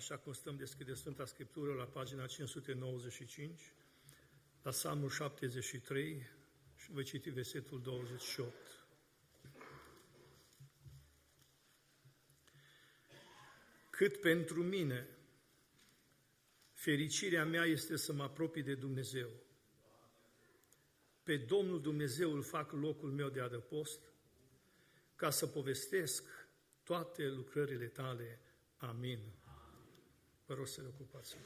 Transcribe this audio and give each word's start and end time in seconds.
așa 0.00 0.18
cum 0.18 0.32
stăm 0.32 0.56
deschide 0.56 0.94
Sfânta 0.94 1.24
Scriptură 1.24 1.72
la 1.72 1.84
pagina 1.84 2.26
595, 2.26 3.72
la 4.62 4.70
Psalmul 4.70 5.08
73 5.08 6.26
și 6.76 6.90
voi 6.90 7.04
citi 7.04 7.30
versetul 7.30 7.82
28. 7.82 8.54
Cât 13.90 14.20
pentru 14.20 14.62
mine, 14.62 15.08
fericirea 16.72 17.44
mea 17.44 17.64
este 17.64 17.96
să 17.96 18.12
mă 18.12 18.22
apropii 18.22 18.62
de 18.62 18.74
Dumnezeu. 18.74 19.30
Pe 21.22 21.36
Domnul 21.36 21.80
Dumnezeu 21.80 22.32
îl 22.32 22.42
fac 22.42 22.72
locul 22.72 23.10
meu 23.10 23.28
de 23.28 23.40
adăpost, 23.40 24.00
ca 25.16 25.30
să 25.30 25.46
povestesc 25.46 26.24
toate 26.82 27.28
lucrările 27.28 27.86
tale. 27.86 28.40
Amin. 28.76 29.38
Vă 30.50 30.56
rog 30.56 30.66
să 30.66 30.80
le 30.80 30.86
ocupați. 30.86 31.36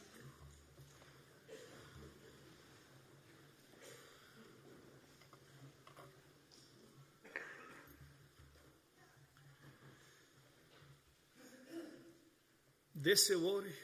Deseori 12.90 13.74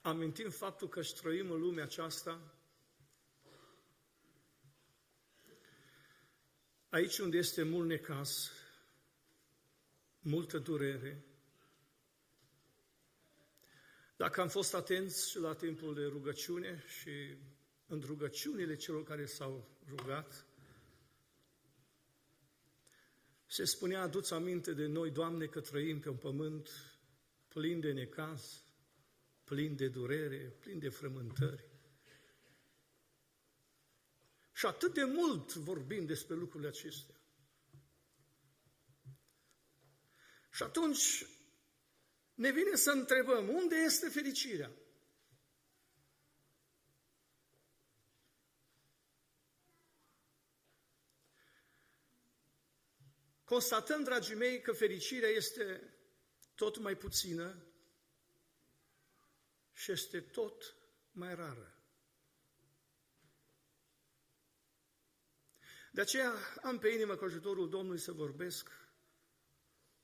amintim 0.00 0.50
faptul 0.50 0.88
că 0.88 1.02
trăim 1.02 1.50
în 1.50 1.60
lumea 1.60 1.84
aceasta 1.84 2.54
aici 6.88 7.18
unde 7.18 7.36
este 7.36 7.62
mult 7.62 7.88
necas, 7.88 8.50
multă 10.20 10.58
durere. 10.58 11.24
Dacă 14.16 14.40
am 14.40 14.48
fost 14.48 14.74
atenți 14.74 15.38
la 15.38 15.54
timpul 15.54 15.94
de 15.94 16.04
rugăciune 16.04 16.84
și 17.00 17.36
în 17.86 18.00
rugăciunile 18.00 18.76
celor 18.76 19.04
care 19.04 19.26
s-au 19.26 19.68
rugat, 19.88 20.46
se 23.46 23.64
spunea, 23.64 24.02
aduți 24.02 24.32
aminte 24.32 24.72
de 24.72 24.86
noi, 24.86 25.10
Doamne, 25.10 25.46
că 25.46 25.60
trăim 25.60 26.00
pe 26.00 26.08
un 26.08 26.16
pământ 26.16 26.70
plin 27.48 27.80
de 27.80 27.92
necaz, 27.92 28.62
plin 29.44 29.76
de 29.76 29.88
durere, 29.88 30.56
plin 30.60 30.78
de 30.78 30.88
frământări. 30.88 31.64
Și 34.52 34.66
atât 34.66 34.94
de 34.94 35.04
mult 35.04 35.54
vorbim 35.54 36.06
despre 36.06 36.34
lucrurile 36.34 36.68
acestea. 36.68 37.14
Și 40.50 40.62
atunci 40.62 41.26
ne 42.34 42.50
vine 42.50 42.74
să 42.76 42.90
întrebăm, 42.90 43.48
unde 43.48 43.74
este 43.76 44.08
fericirea? 44.08 44.70
Constatăm, 53.44 54.02
dragii 54.02 54.34
mei, 54.34 54.60
că 54.60 54.72
fericirea 54.72 55.28
este 55.28 55.94
tot 56.54 56.78
mai 56.78 56.96
puțină 56.96 57.66
și 59.72 59.92
este 59.92 60.20
tot 60.20 60.76
mai 61.10 61.34
rară. 61.34 61.78
De 65.92 66.00
aceea 66.00 66.32
am 66.62 66.78
pe 66.78 66.88
inimă 66.88 67.16
cu 67.16 67.24
ajutorul 67.24 67.68
Domnului 67.68 68.00
să 68.00 68.12
vorbesc 68.12 68.70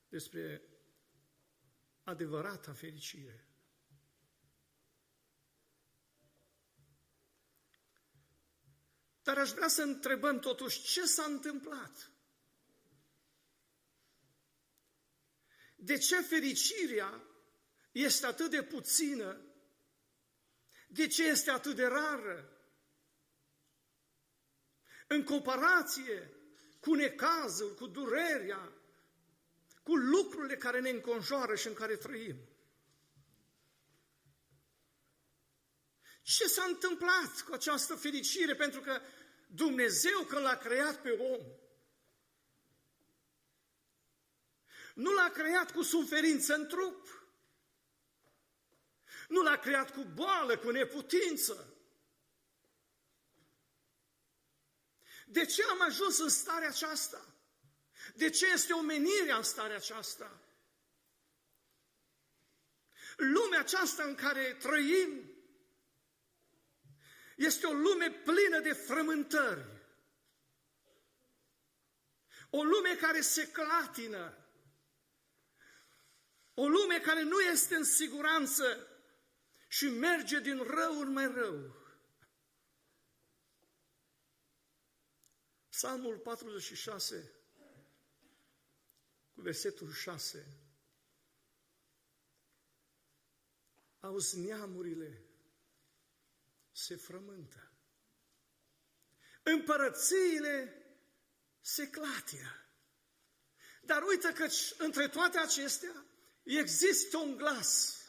despre 0.09 0.70
adevărata 2.11 2.73
fericire. 2.73 3.45
Dar 9.21 9.37
aș 9.37 9.49
vrea 9.49 9.67
să 9.67 9.81
întrebăm 9.81 10.39
totuși 10.39 10.81
ce 10.81 11.05
s-a 11.05 11.23
întâmplat. 11.23 12.11
De 15.75 15.97
ce 15.97 16.21
fericirea 16.21 17.23
este 17.91 18.25
atât 18.25 18.49
de 18.49 18.63
puțină? 18.63 19.41
De 20.87 21.07
ce 21.07 21.23
este 21.23 21.51
atât 21.51 21.75
de 21.75 21.85
rară? 21.85 22.55
În 25.07 25.23
comparație 25.23 26.33
cu 26.79 26.93
necazul, 26.93 27.75
cu 27.75 27.87
durerea, 27.87 28.80
cu 29.83 29.95
lucrurile 29.95 30.57
care 30.57 30.79
ne 30.79 30.89
înconjoară 30.89 31.55
și 31.55 31.67
în 31.67 31.73
care 31.73 31.95
trăim. 31.95 32.49
Ce 36.21 36.47
s-a 36.47 36.63
întâmplat 36.63 37.41
cu 37.41 37.53
această 37.53 37.95
fericire? 37.95 38.55
Pentru 38.55 38.81
că 38.81 39.01
Dumnezeu, 39.47 40.23
când 40.23 40.41
l-a 40.41 40.57
creat 40.57 41.01
pe 41.01 41.09
om, 41.09 41.45
nu 44.93 45.11
l-a 45.13 45.29
creat 45.29 45.71
cu 45.71 45.81
suferință 45.81 46.55
în 46.55 46.67
trup, 46.67 47.25
nu 49.27 49.41
l-a 49.41 49.57
creat 49.57 49.93
cu 49.93 50.03
boală, 50.03 50.57
cu 50.57 50.69
neputință. 50.69 51.75
De 55.27 55.45
ce 55.45 55.63
am 55.63 55.81
ajuns 55.81 56.19
în 56.19 56.29
starea 56.29 56.67
aceasta? 56.67 57.30
De 58.21 58.29
ce 58.29 58.47
este 58.47 58.73
omenirea 58.73 59.37
în 59.37 59.43
starea 59.43 59.75
aceasta? 59.75 60.39
Lumea 63.17 63.59
aceasta 63.59 64.03
în 64.03 64.15
care 64.15 64.53
trăim 64.53 65.31
este 67.35 67.65
o 67.65 67.73
lume 67.73 68.11
plină 68.11 68.59
de 68.59 68.73
frământări. 68.73 69.65
O 72.49 72.63
lume 72.63 72.95
care 72.95 73.21
se 73.21 73.51
clatină. 73.51 74.37
O 76.53 76.67
lume 76.67 76.99
care 76.99 77.21
nu 77.21 77.39
este 77.39 77.75
în 77.75 77.83
siguranță 77.83 78.87
și 79.67 79.85
merge 79.85 80.39
din 80.39 80.63
rău 80.63 80.99
în 80.99 81.11
mai 81.11 81.33
rău. 81.33 81.75
Psalmul 85.69 86.17
46 86.17 87.40
cu 89.33 89.41
versetul 89.41 89.91
6. 89.91 90.45
Auzi, 93.99 94.39
neamurile 94.39 95.25
se 96.71 96.95
frământă. 96.95 97.71
Împărățiile 99.43 100.85
se 101.61 101.89
clatină. 101.89 102.65
Dar 103.81 104.03
uite 104.03 104.33
că 104.33 104.47
între 104.77 105.07
toate 105.07 105.37
acestea 105.37 106.05
există 106.43 107.17
un 107.17 107.35
glas. 107.37 107.99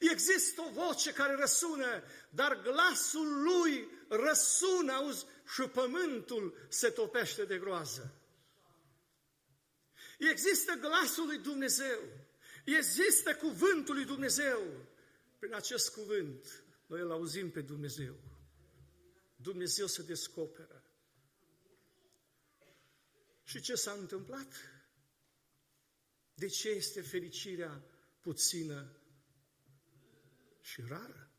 Există 0.00 0.60
o 0.60 0.70
voce 0.70 1.12
care 1.12 1.34
răsună, 1.34 2.02
dar 2.30 2.62
glasul 2.62 3.42
lui 3.42 3.88
răsună, 4.08 4.92
auzi, 4.92 5.26
și 5.54 5.62
pământul 5.62 6.66
se 6.68 6.90
topește 6.90 7.44
de 7.44 7.58
groază. 7.58 8.19
Există 10.28 10.72
glasul 10.72 11.26
lui 11.26 11.38
Dumnezeu. 11.38 12.00
Există 12.64 13.36
cuvântul 13.36 13.94
lui 13.94 14.04
Dumnezeu. 14.04 14.88
Prin 15.38 15.54
acest 15.54 15.92
cuvânt, 15.92 16.64
noi 16.86 17.00
îl 17.00 17.10
auzim 17.10 17.50
pe 17.50 17.60
Dumnezeu. 17.60 18.20
Dumnezeu 19.36 19.86
se 19.86 20.02
descoperă. 20.02 20.84
Și 23.44 23.60
ce 23.60 23.74
s-a 23.74 23.92
întâmplat? 23.92 24.54
De 26.34 26.46
ce 26.46 26.68
este 26.68 27.00
fericirea 27.00 27.82
puțină 28.20 28.96
și 30.60 30.82
rară? 30.88 31.30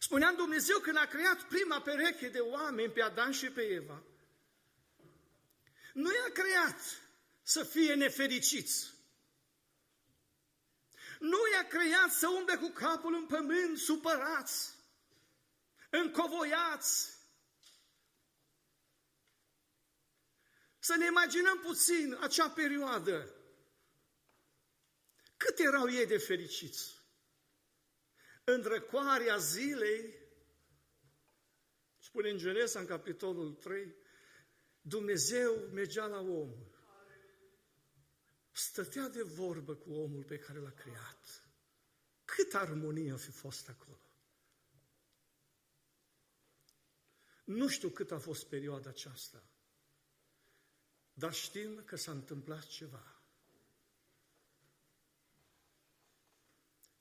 Spunea 0.00 0.32
Dumnezeu 0.32 0.78
când 0.78 0.96
a 0.96 1.06
creat 1.06 1.48
prima 1.48 1.80
pereche 1.80 2.28
de 2.28 2.38
oameni 2.38 2.92
pe 2.92 3.02
Adan 3.02 3.32
și 3.32 3.46
pe 3.50 3.62
Eva, 3.62 4.02
nu 5.92 6.10
i-a 6.12 6.32
creat 6.32 7.01
să 7.52 7.64
fie 7.64 7.94
nefericiți. 7.94 8.92
Nu 11.18 11.38
i-a 11.52 11.66
creat 11.66 12.12
să 12.12 12.28
umble 12.28 12.56
cu 12.56 12.68
capul 12.68 13.14
în 13.14 13.26
pământ, 13.26 13.78
supărați, 13.78 14.74
încovoiați. 15.90 17.20
Să 20.78 20.96
ne 20.96 21.06
imaginăm 21.06 21.58
puțin 21.58 22.16
acea 22.20 22.50
perioadă. 22.50 23.34
Cât 25.36 25.58
erau 25.58 25.90
ei 25.90 26.06
de 26.06 26.18
fericiți? 26.18 27.00
În 28.44 28.62
răcoarea 28.62 29.36
zilei, 29.36 30.14
spune 31.98 32.30
în 32.30 32.38
Genesa, 32.38 32.80
în 32.80 32.86
capitolul 32.86 33.52
3, 33.52 33.94
Dumnezeu 34.80 35.54
mergea 35.72 36.06
la 36.06 36.20
om 36.20 36.71
stătea 38.52 39.08
de 39.08 39.22
vorbă 39.22 39.74
cu 39.74 39.92
omul 39.92 40.24
pe 40.24 40.38
care 40.38 40.58
l-a 40.58 40.70
creat. 40.70 41.48
Cât 42.24 42.54
armonie 42.54 43.12
a 43.12 43.16
fi 43.16 43.30
fost 43.30 43.68
acolo. 43.68 44.00
Nu 47.44 47.68
știu 47.68 47.88
cât 47.90 48.10
a 48.10 48.18
fost 48.18 48.46
perioada 48.46 48.88
aceasta, 48.88 49.44
dar 51.12 51.34
știm 51.34 51.82
că 51.84 51.96
s-a 51.96 52.10
întâmplat 52.10 52.66
ceva. 52.66 53.22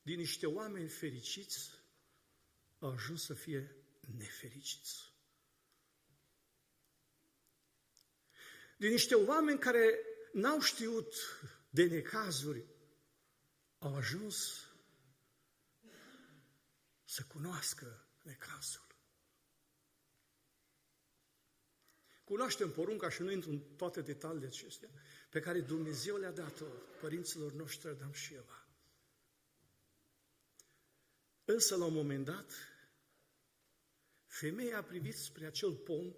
Din 0.01 0.18
niște 0.18 0.45
oameni 0.45 0.89
fericiți 0.89 1.71
au 2.80 2.89
ajuns 2.92 3.24
să 3.24 3.33
fie 3.33 3.75
nefericiți. 4.18 5.13
Din 8.77 8.89
niște 8.89 9.15
oameni 9.15 9.59
care 9.59 10.10
n-au 10.33 10.61
știut 10.61 11.13
de 11.69 11.85
necazuri, 11.85 12.65
au 13.77 13.95
ajuns 13.95 14.65
să 17.03 17.23
cunoască 17.27 18.07
necazul. 18.23 18.89
Cunoaștem 22.23 22.71
porunca 22.71 23.09
și 23.09 23.21
nu 23.21 23.31
intru 23.31 23.49
în 23.49 23.59
toate 23.75 24.01
detaliile 24.01 24.47
acestea, 24.47 24.89
pe 25.29 25.39
care 25.39 25.61
Dumnezeu 25.61 26.17
le-a 26.17 26.31
dat-o 26.31 26.65
părinților 27.01 27.51
noștri 27.51 27.89
Adam 27.89 28.11
și 28.11 28.33
Eva. 28.33 28.67
Însă, 31.45 31.75
la 31.75 31.85
un 31.85 31.93
moment 31.93 32.25
dat, 32.25 32.53
femeia 34.25 34.77
a 34.77 34.83
privit 34.83 35.15
spre 35.15 35.45
acel 35.45 35.75
pom 35.75 36.13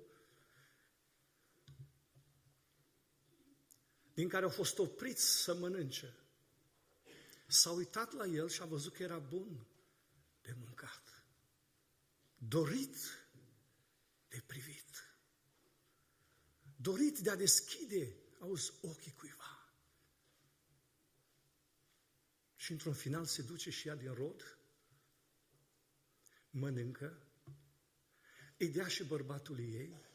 din 4.13 4.29
care 4.29 4.43
au 4.43 4.49
fost 4.49 4.77
opriți 4.77 5.41
să 5.43 5.55
mănânce. 5.55 6.17
S-a 7.47 7.71
uitat 7.71 8.11
la 8.11 8.25
el 8.25 8.49
și 8.49 8.61
a 8.61 8.65
văzut 8.65 8.93
că 8.93 9.03
era 9.03 9.19
bun 9.19 9.65
de 10.41 10.55
mâncat, 10.59 11.23
dorit 12.37 12.97
de 14.27 14.43
privit, 14.45 15.17
dorit 16.75 17.19
de 17.19 17.29
a 17.29 17.35
deschide, 17.35 18.15
auzi, 18.39 18.71
ochii 18.81 19.13
cuiva. 19.13 19.73
Și 22.55 22.71
într-un 22.71 22.93
final 22.93 23.25
se 23.25 23.41
duce 23.41 23.69
și 23.69 23.87
ea 23.87 23.95
din 23.95 24.13
rod, 24.13 24.57
mănâncă, 26.49 27.27
îi 28.57 28.69
dea 28.69 28.87
și 28.87 29.03
bărbatului 29.03 29.73
ei, 29.73 30.05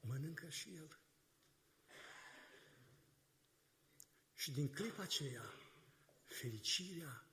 mănâncă 0.00 0.48
și 0.48 0.74
el. 0.74 0.98
Și 4.44 4.50
din 4.50 4.72
clipa 4.72 5.02
aceea, 5.02 5.54
fericirea 6.24 7.24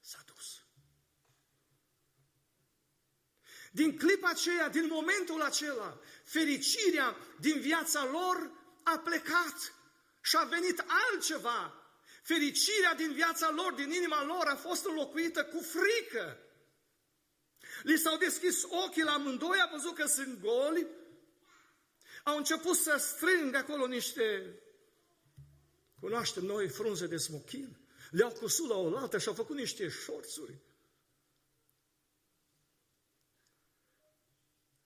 s-a 0.00 0.18
dus. 0.34 0.62
Din 3.72 3.98
clipa 3.98 4.28
aceea, 4.28 4.68
din 4.68 4.86
momentul 4.86 5.42
acela, 5.42 6.00
fericirea 6.24 7.16
din 7.40 7.60
viața 7.60 8.04
lor 8.04 8.50
a 8.82 8.98
plecat 8.98 9.74
și 10.20 10.36
a 10.36 10.44
venit 10.44 10.84
altceva. 10.86 11.88
Fericirea 12.22 12.94
din 12.94 13.12
viața 13.12 13.50
lor, 13.50 13.72
din 13.72 13.90
inima 13.90 14.24
lor, 14.24 14.46
a 14.46 14.56
fost 14.56 14.84
înlocuită 14.84 15.44
cu 15.44 15.60
frică. 15.60 16.38
Li 17.82 17.96
s-au 17.98 18.16
deschis 18.16 18.62
ochii 18.62 19.02
la 19.02 19.12
amândoi, 19.12 19.60
a 19.60 19.70
văzut 19.72 19.94
că 19.94 20.06
sunt 20.06 20.40
goli, 20.40 20.86
au 22.24 22.36
început 22.36 22.76
să 22.76 22.96
strângă 22.96 23.56
acolo 23.56 23.86
niște, 23.86 24.54
cunoaștem 26.00 26.44
noi, 26.44 26.68
frunze 26.68 27.06
de 27.06 27.16
smochin, 27.16 27.78
le-au 28.10 28.32
cusut 28.32 28.68
la 28.68 28.76
oaltă 28.76 29.18
și 29.18 29.28
au 29.28 29.34
făcut 29.34 29.56
niște 29.56 29.88
șorțuri. 29.88 30.60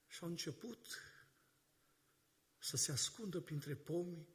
Și 0.06 0.22
au 0.22 0.28
început 0.28 0.98
să 2.58 2.76
se 2.76 2.92
ascundă 2.92 3.40
printre 3.40 3.74
pomi, 3.74 4.28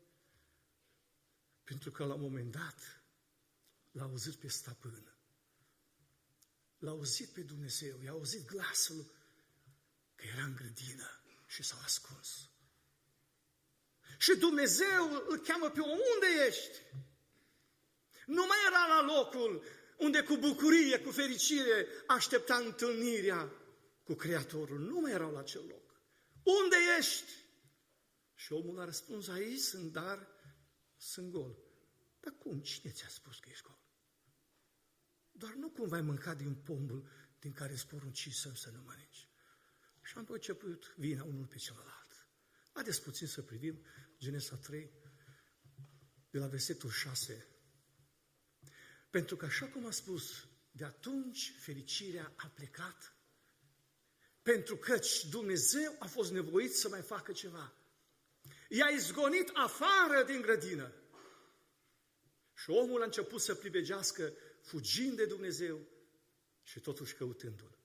pentru 1.63 1.91
că 1.91 2.05
la 2.05 2.13
un 2.13 2.21
moment 2.21 2.51
dat 2.51 3.03
l-a 3.91 4.03
auzit 4.03 4.35
pe 4.35 4.47
stăpân. 4.47 5.15
L-a 6.77 6.91
auzit 6.91 7.29
pe 7.29 7.41
Dumnezeu, 7.41 8.01
i-a 8.01 8.11
auzit 8.11 8.45
glasul 8.45 9.11
că 10.15 10.25
era 10.25 10.43
în 10.43 10.55
grădină 10.55 11.09
și 11.47 11.63
s-au 11.63 11.79
ascuns. 11.79 12.49
Și 14.17 14.37
Dumnezeu 14.37 15.25
îl 15.27 15.37
cheamă 15.37 15.69
pe 15.69 15.79
om, 15.79 15.89
unde 15.89 16.45
ești? 16.47 16.81
Nu 18.25 18.45
mai 18.45 18.57
era 18.67 18.87
la 18.87 19.13
locul 19.13 19.63
unde 19.97 20.23
cu 20.23 20.37
bucurie, 20.37 20.99
cu 20.99 21.11
fericire 21.11 21.87
aștepta 22.07 22.55
întâlnirea 22.55 23.51
cu 24.03 24.13
Creatorul. 24.13 24.79
Nu 24.79 24.99
mai 24.99 25.11
erau 25.11 25.31
la 25.31 25.39
acel 25.39 25.65
loc. 25.67 26.01
Unde 26.43 26.75
ești? 26.97 27.31
Și 28.35 28.53
omul 28.53 28.79
a 28.79 28.85
răspuns, 28.85 29.27
aici 29.27 29.59
sunt, 29.59 29.91
dar 29.91 30.27
sunt 30.97 31.31
gol. 31.31 31.57
Dar 32.19 32.33
cum? 32.37 32.59
Cine 32.59 32.91
ți-a 32.91 33.07
spus 33.07 33.39
că 33.39 33.49
ești 33.49 33.63
gol? 33.63 33.79
Doar 35.31 35.53
nu 35.53 35.69
cumva 35.69 35.95
ai 35.95 36.01
mâncat 36.01 36.37
din 36.37 36.55
pombul 36.55 37.09
din 37.39 37.51
care 37.51 37.73
îți 37.73 37.87
porunci 37.87 38.29
să, 38.33 38.51
să 38.55 38.69
nu 38.69 38.81
mănânci. 38.81 39.29
Și 40.01 40.17
am 40.17 40.25
început 40.29 40.93
vina 40.97 41.23
unul 41.23 41.45
pe 41.45 41.57
celălalt. 41.57 42.14
Haideți 42.75 43.01
puțin 43.01 43.27
să 43.27 43.41
privim 43.41 43.85
Genesa 44.19 44.55
3, 44.55 44.91
de 46.29 46.39
la 46.39 46.47
versetul 46.47 46.89
6. 46.89 47.47
Pentru 49.09 49.35
că, 49.35 49.45
așa 49.45 49.67
cum 49.67 49.85
a 49.85 49.91
spus, 49.91 50.47
de 50.71 50.83
atunci 50.83 51.55
fericirea 51.59 52.33
a 52.35 52.47
plecat, 52.47 53.15
pentru 54.41 54.77
că 54.77 54.99
Dumnezeu 55.29 55.95
a 55.99 56.07
fost 56.07 56.31
nevoit 56.31 56.75
să 56.75 56.89
mai 56.89 57.01
facă 57.01 57.31
ceva. 57.31 57.73
I-a 58.69 58.87
izgonit 58.87 59.49
afară 59.53 60.23
din 60.23 60.41
grădină. 60.41 60.93
Și 62.53 62.69
omul 62.69 63.01
a 63.01 63.05
început 63.05 63.41
să 63.41 63.55
privegească 63.55 64.33
fugind 64.61 65.15
de 65.15 65.25
Dumnezeu 65.25 65.87
și 66.63 66.79
totuși 66.79 67.15
căutându-L. 67.15 67.77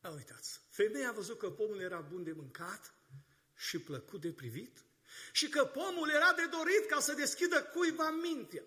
A, 0.00 0.10
uitați, 0.10 0.60
femeia 0.68 1.08
a 1.08 1.12
văzut 1.12 1.38
că 1.38 1.50
pomul 1.50 1.80
era 1.80 2.00
bun 2.00 2.22
de 2.22 2.32
mâncat 2.32 2.95
și 3.56 3.78
plăcut 3.78 4.20
de 4.20 4.32
privit 4.32 4.84
și 5.32 5.48
că 5.48 5.64
pomul 5.64 6.10
era 6.10 6.32
de 6.32 6.46
dorit 6.46 6.86
ca 6.88 7.00
să 7.00 7.12
deschidă 7.12 7.62
cuiva 7.62 8.10
mintea. 8.10 8.62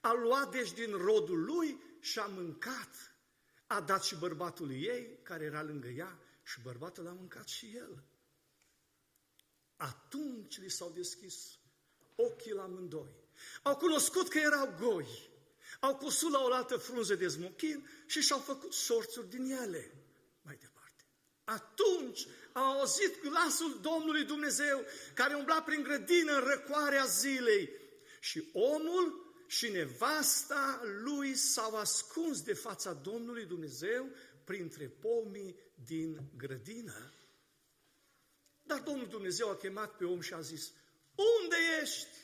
A 0.00 0.12
luat 0.12 0.50
deci 0.50 0.72
din 0.72 0.92
rodul 0.92 1.44
lui 1.44 1.82
și 2.00 2.18
a 2.18 2.26
mâncat. 2.26 3.12
A 3.66 3.80
dat 3.80 4.04
și 4.04 4.16
bărbatului 4.16 4.82
ei, 4.82 5.18
care 5.22 5.44
era 5.44 5.62
lângă 5.62 5.88
ea, 5.88 6.18
și 6.42 6.60
bărbatul 6.60 7.06
a 7.06 7.12
mâncat 7.12 7.48
și 7.48 7.76
el. 7.76 8.04
Atunci 9.76 10.58
li 10.58 10.70
s-au 10.70 10.90
deschis 10.90 11.58
ochii 12.14 12.52
la 12.52 12.62
amândoi. 12.62 13.26
Au 13.62 13.76
cunoscut 13.76 14.28
că 14.28 14.38
erau 14.38 14.74
goi. 14.80 15.30
Au 15.80 15.96
cusut 15.96 16.30
la 16.30 16.42
oaltă 16.42 16.76
frunze 16.76 17.14
de 17.14 17.28
smochin 17.28 17.88
și 18.06 18.20
și-au 18.20 18.38
făcut 18.38 18.72
sorțuri 18.72 19.28
din 19.28 19.50
ele. 19.50 19.97
Mai 21.48 21.56
departe. 21.56 21.72
Atunci 21.82 22.26
au 22.52 22.78
auzit 22.78 23.22
glasul 23.22 23.80
Domnului 23.80 24.24
Dumnezeu 24.24 24.84
care 25.14 25.34
umbla 25.34 25.62
prin 25.62 25.82
grădină 25.82 26.32
în 26.32 26.44
răcoarea 26.44 27.04
zilei 27.04 27.70
și 28.20 28.48
omul 28.52 29.26
și 29.46 29.70
nevasta 29.70 30.80
lui 31.04 31.34
s-au 31.34 31.74
ascuns 31.76 32.42
de 32.42 32.54
fața 32.54 32.92
Domnului 32.92 33.44
Dumnezeu 33.44 34.10
printre 34.44 34.88
pomii 34.88 35.56
din 35.74 36.20
grădină. 36.36 37.12
Dar 38.62 38.80
Domnul 38.80 39.06
Dumnezeu 39.06 39.50
a 39.50 39.56
chemat 39.56 39.96
pe 39.96 40.04
om 40.04 40.20
și 40.20 40.32
a 40.32 40.40
zis, 40.40 40.72
unde 41.42 41.56
ești? 41.82 42.16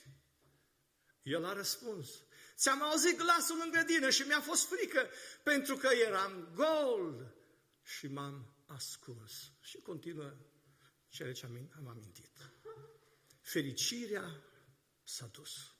El 1.23 1.45
a 1.45 1.53
răspuns, 1.53 2.09
Ți-am 2.57 2.83
auzit 2.83 3.17
glasul 3.17 3.61
în 3.65 3.71
grădină 3.71 4.11
și 4.11 4.23
mi-a 4.23 4.41
fost 4.41 4.67
frică 4.67 5.09
pentru 5.43 5.77
că 5.77 5.89
eram 6.07 6.49
gol 6.55 7.35
și 7.83 8.07
m-am 8.07 8.54
ascuns. 8.67 9.53
Și 9.61 9.79
continuă 9.79 10.37
cele 11.09 11.33
ce 11.33 11.47
am 11.77 11.89
amintit. 11.89 12.31
Fericirea 13.41 14.43
s-a 15.03 15.27
dus. 15.27 15.75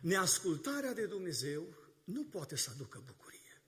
Neascultarea 0.00 0.92
de 0.92 1.06
Dumnezeu 1.06 1.76
nu 2.04 2.24
poate 2.24 2.56
să 2.56 2.70
aducă 2.70 3.02
bucurie. 3.06 3.62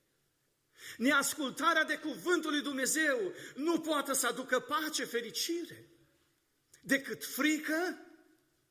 Neascultarea 0.97 1.85
de 1.85 1.99
cuvântul 1.99 2.51
lui 2.51 2.63
Dumnezeu 2.63 3.33
nu 3.55 3.81
poate 3.81 4.15
să 4.15 4.27
aducă 4.27 4.61
pace, 4.61 5.05
fericire, 5.05 5.89
decât 6.81 7.25
frică, 7.25 7.99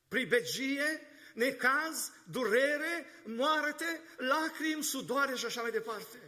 pribegie, 0.08 1.00
necaz, 1.34 2.10
durere, 2.30 3.06
moarte, 3.24 4.00
lacrimi, 4.16 4.82
sudoare 4.82 5.36
și 5.36 5.44
așa 5.44 5.62
mai 5.62 5.70
departe. 5.70 6.23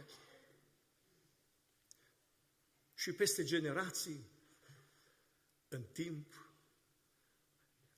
Și 2.97 3.11
peste 3.11 3.43
generații, 3.43 4.29
în 5.67 5.83
timp, 5.83 6.33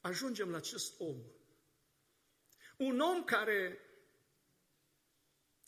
ajungem 0.01 0.49
la 0.49 0.57
acest 0.57 0.99
om. 0.99 1.17
Un 2.77 2.99
om 2.99 3.23
care 3.23 3.79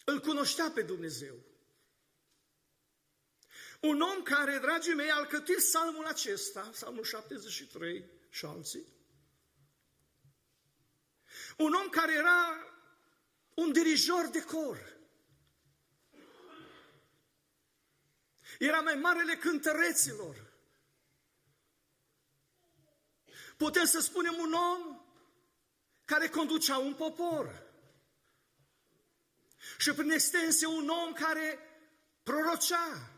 îl 0.05 0.19
cunoștea 0.19 0.71
pe 0.73 0.81
Dumnezeu. 0.81 1.35
Un 3.81 4.01
om 4.01 4.23
care, 4.23 4.57
dragii 4.57 4.93
mei, 4.93 5.11
a 5.11 5.15
alcătuit 5.15 5.57
psalmul 5.57 6.05
acesta, 6.05 6.61
psalmul 6.61 7.03
73 7.03 8.05
și 8.29 8.45
alții. 8.45 8.85
Un 11.57 11.73
om 11.73 11.89
care 11.89 12.13
era 12.13 12.65
un 13.53 13.71
dirijor 13.71 14.27
de 14.27 14.43
cor. 14.43 14.90
Era 18.61 18.79
mai 18.79 18.95
marele 18.95 19.35
cântăreților. 19.35 20.53
Putem 23.57 23.85
să 23.85 23.99
spunem 23.99 24.37
un 24.39 24.53
om 24.53 25.05
care 26.05 26.27
conducea 26.29 26.77
un 26.77 26.93
popor. 26.93 27.63
Și 29.77 29.91
prin 29.91 30.11
extensie 30.11 30.67
un 30.67 30.89
om 30.89 31.13
care 31.13 31.59
prorocea. 32.23 33.11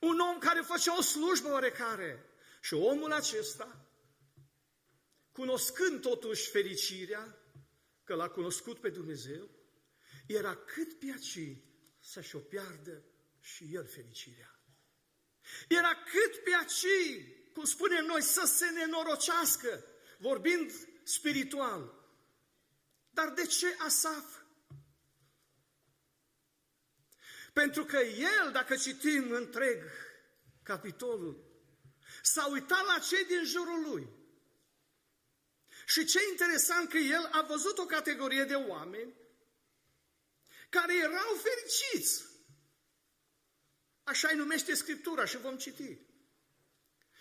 Un 0.00 0.18
om 0.18 0.38
care 0.38 0.60
făcea 0.60 0.96
o 0.96 1.02
slujbă 1.02 1.50
oarecare. 1.50 2.26
Și 2.60 2.74
omul 2.74 3.12
acesta, 3.12 3.86
cunoscând 5.32 6.00
totuși 6.00 6.50
fericirea, 6.50 7.38
că 8.04 8.14
l-a 8.14 8.28
cunoscut 8.28 8.80
pe 8.80 8.88
Dumnezeu, 8.88 9.48
era 10.26 10.56
cât 10.56 10.98
pe 10.98 11.12
aci 11.16 11.56
să-și 12.00 12.36
o 12.36 12.38
piardă 12.38 13.04
și 13.42 13.68
el 13.74 13.86
fericirea. 13.86 14.60
Era 15.68 15.94
cât 15.94 16.42
pe 16.44 16.50
aci, 16.54 16.86
cum 17.52 17.64
spunem 17.64 18.04
noi, 18.04 18.22
să 18.22 18.44
se 18.46 18.70
nenorocească, 18.70 19.84
vorbind 20.18 20.72
spiritual. 21.02 22.00
Dar 23.10 23.30
de 23.30 23.46
ce 23.46 23.76
Asaf? 23.78 24.40
Pentru 27.52 27.84
că 27.84 27.96
el, 27.98 28.52
dacă 28.52 28.76
citim 28.76 29.30
întreg 29.30 29.82
capitolul, 30.62 31.44
s-a 32.22 32.46
uitat 32.46 32.84
la 32.84 32.98
cei 32.98 33.24
din 33.24 33.44
jurul 33.44 33.90
lui. 33.90 34.08
Și 35.86 36.04
ce 36.04 36.18
interesant 36.30 36.88
că 36.88 36.96
el 36.96 37.28
a 37.32 37.42
văzut 37.42 37.78
o 37.78 37.86
categorie 37.86 38.44
de 38.44 38.54
oameni 38.54 39.14
care 40.68 40.96
erau 40.96 41.40
fericiți. 41.42 42.31
Așa 44.04 44.28
îi 44.28 44.36
numește 44.36 44.74
Scriptura 44.74 45.24
și 45.24 45.36
vom 45.36 45.56
citi. 45.56 45.98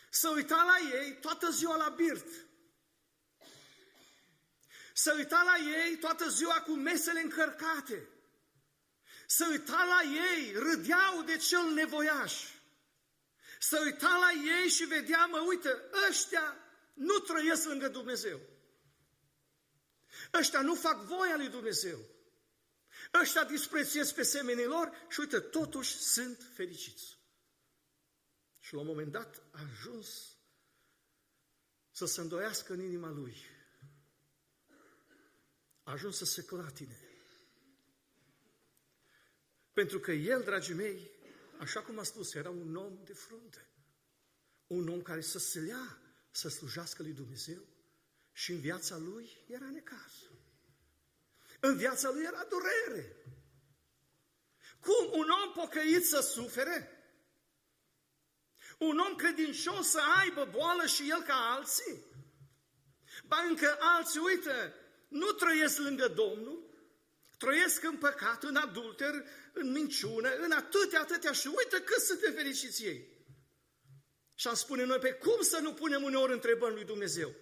Să 0.10 0.30
uita 0.30 0.64
la 0.64 0.98
ei 1.02 1.20
toată 1.20 1.50
ziua 1.50 1.76
la 1.76 1.90
birt. 1.90 2.28
Să 4.94 5.14
uita 5.18 5.44
la 5.44 5.58
ei 5.58 5.98
toată 5.98 6.30
ziua 6.30 6.62
cu 6.62 6.72
mesele 6.72 7.20
încărcate. 7.20 8.08
Să 9.26 9.48
uita 9.50 9.84
la 9.84 10.02
ei, 10.34 10.54
râdeau 10.54 11.22
de 11.22 11.38
cel 11.38 11.74
nevoiaș. 11.74 12.50
Să 13.60 13.82
uita 13.84 14.18
la 14.18 14.32
ei 14.32 14.70
și 14.70 14.84
vedea, 14.84 15.26
mă, 15.26 15.40
uite, 15.40 15.90
ăștia 16.10 16.58
nu 16.94 17.20
trăiesc 17.20 17.66
lângă 17.66 17.88
Dumnezeu. 17.88 18.40
Ăștia 20.34 20.62
nu 20.62 20.76
fac 20.76 21.02
voia 21.02 21.36
lui 21.36 21.50
Dumnezeu. 21.50 22.00
Ăștia 23.20 23.44
disprețuiesc 23.44 24.14
pe 24.14 24.24
semenii 24.24 24.66
lor 24.66 24.92
și 25.10 25.20
uite, 25.20 25.40
totuși 25.40 25.96
sunt 25.96 26.46
fericiți. 26.54 27.20
Și 28.60 28.74
la 28.74 28.80
un 28.80 28.86
moment 28.86 29.12
dat 29.12 29.44
a 29.52 29.60
ajuns 29.72 30.36
să 31.92 32.06
se 32.06 32.22
îndoiască 32.22 32.74
în 32.74 32.82
inima 32.82 33.10
lui. 33.10 33.36
A 35.84 35.92
ajuns 35.92 36.18
să 36.18 36.26
se 36.26 36.44
clatine. 36.44 37.00
Pentru 39.74 40.00
că 40.00 40.12
el, 40.12 40.44
dragii 40.44 40.74
mei, 40.74 41.12
așa 41.60 41.82
cum 41.82 42.00
a 42.00 42.04
spus, 42.04 42.34
era 42.34 42.50
un 42.50 42.76
om 42.76 43.04
de 43.04 43.14
frunte. 43.14 43.68
Un 44.68 44.88
om 44.88 45.02
care 45.02 45.22
să 45.22 45.40
se 45.40 45.60
lea, 45.60 46.02
să 46.32 46.50
slujească 46.50 47.02
lui 47.02 47.14
Dumnezeu. 47.14 47.62
Și 48.32 48.52
în 48.52 48.60
viața 48.60 48.98
lui 48.98 49.30
era 49.48 49.70
necaz. 49.70 50.31
În 51.64 51.78
viața 51.78 52.10
lui 52.10 52.24
era 52.24 52.44
durere. 52.50 53.16
Cum 54.80 55.20
un 55.20 55.30
om 55.30 55.54
pocăit 55.54 56.06
să 56.06 56.20
sufere? 56.20 56.96
Un 58.78 58.98
om 58.98 59.16
credincios 59.16 59.90
să 59.90 60.02
aibă 60.20 60.48
boală 60.52 60.86
și 60.86 61.10
el 61.10 61.22
ca 61.22 61.56
alții? 61.56 62.06
Ba 63.26 63.38
încă 63.50 63.78
alții, 63.80 64.20
uite, 64.20 64.74
nu 65.08 65.32
trăiesc 65.32 65.78
lângă 65.78 66.08
Domnul, 66.08 66.70
trăiesc 67.38 67.84
în 67.84 67.98
păcat, 67.98 68.44
în 68.44 68.56
adulter, 68.56 69.14
în 69.54 69.72
minciună, 69.72 70.36
în 70.36 70.52
atâtea, 70.52 71.02
atâtea 71.02 71.32
și 71.32 71.48
uite 71.48 71.82
cât 71.82 72.02
sunt 72.02 72.20
de 72.20 72.32
fericiți 72.32 72.86
ei. 72.86 73.10
Și 74.36 74.48
am 74.48 74.54
spune 74.54 74.84
noi, 74.84 75.00
pe 75.00 75.14
cum 75.14 75.42
să 75.42 75.60
nu 75.60 75.74
punem 75.74 76.04
uneori 76.04 76.32
întrebări 76.32 76.74
lui 76.74 76.84
Dumnezeu? 76.84 77.36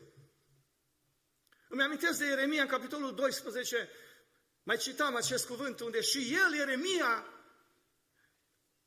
Îmi 1.69 1.81
amintesc 1.81 2.19
de 2.19 2.25
Ieremia 2.25 2.61
în 2.61 2.67
capitolul 2.67 3.15
12, 3.15 3.89
mai 4.69 4.77
citam 4.77 5.15
acest 5.15 5.45
cuvânt 5.45 5.79
unde 5.79 6.01
și 6.01 6.33
el, 6.33 6.53
Ieremia, 6.53 7.25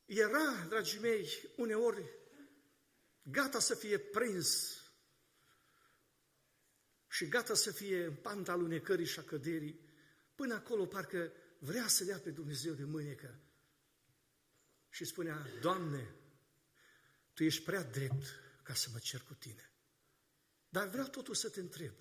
era, 0.04 0.66
dragii 0.68 0.98
mei, 0.98 1.28
uneori 1.56 2.10
gata 3.22 3.58
să 3.58 3.74
fie 3.74 3.98
prins 3.98 4.80
și 7.08 7.28
gata 7.28 7.54
să 7.54 7.70
fie 7.72 8.04
în 8.04 8.14
panta 8.14 8.52
alunecării 8.52 9.06
și 9.06 9.18
a 9.18 9.22
căderii, 9.22 9.80
până 10.34 10.54
acolo 10.54 10.86
parcă 10.86 11.32
vrea 11.58 11.86
să 11.86 12.04
le 12.04 12.10
ia 12.10 12.18
pe 12.18 12.30
Dumnezeu 12.30 12.74
de 12.74 12.84
mânecă. 12.84 13.40
Și 14.88 15.04
spunea, 15.04 15.46
Doamne, 15.60 16.14
Tu 17.32 17.44
ești 17.44 17.62
prea 17.62 17.82
drept 17.82 18.24
ca 18.62 18.74
să 18.74 18.88
mă 18.92 18.98
cer 18.98 19.20
cu 19.20 19.34
Tine. 19.34 19.72
Dar 20.68 20.88
vreau 20.88 21.06
totuși 21.06 21.40
să 21.40 21.50
te 21.50 21.60
întreb, 21.60 21.94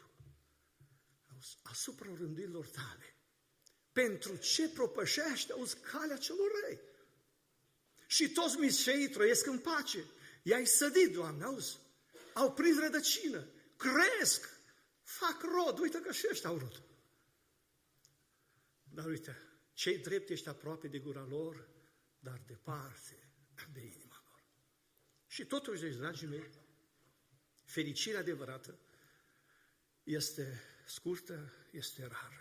asupra 1.63 2.13
rândurilor 2.15 2.67
tale, 2.67 3.15
pentru 3.91 4.35
ce 4.35 4.69
propășește, 4.69 5.51
auzi, 5.51 5.77
calea 5.79 6.17
celor 6.17 6.51
răi? 6.63 6.79
Și 8.07 8.29
toți 8.29 8.57
mișeii 8.57 9.09
trăiesc 9.09 9.45
în 9.45 9.59
pace. 9.59 10.05
I-ai 10.43 10.65
sădit, 10.65 11.13
Doamne, 11.13 11.43
auzi? 11.43 11.77
Au 12.33 12.53
prins 12.53 12.79
rădăcină, 12.79 13.47
cresc, 13.77 14.49
fac 15.01 15.41
rod. 15.41 15.79
Uite 15.79 15.99
că 15.99 16.11
și 16.11 16.27
ăștia 16.29 16.49
au 16.49 16.57
rod. 16.57 16.83
Dar 18.83 19.05
uite, 19.05 19.37
cei 19.73 19.97
drepti 19.97 20.31
ești 20.31 20.47
aproape 20.47 20.87
de 20.87 20.99
gura 20.99 21.25
lor, 21.29 21.69
dar 22.19 22.41
departe 22.47 23.31
de 23.73 23.79
inima 23.79 24.23
lor. 24.27 24.43
Și 25.27 25.45
totuși, 25.45 25.81
deci, 25.81 25.95
dragii 25.95 26.27
mei, 26.27 26.49
fericirea 27.63 28.19
adevărată 28.19 28.79
este 30.03 30.61
scurtă, 30.85 31.53
este 31.71 32.01
rară. 32.01 32.40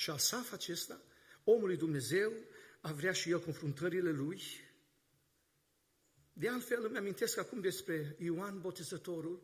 Și 0.00 0.10
Asaf 0.10 0.52
acesta, 0.52 1.00
omul 1.44 1.66
lui 1.66 1.76
Dumnezeu, 1.76 2.32
a 2.80 2.92
vrea 2.92 3.12
și 3.12 3.30
el 3.30 3.40
confruntările 3.40 4.10
lui. 4.10 4.42
De 6.32 6.48
altfel, 6.48 6.84
îmi 6.84 6.96
amintesc 6.96 7.38
acum 7.38 7.60
despre 7.60 8.16
Ioan 8.18 8.60
Botezătorul, 8.60 9.42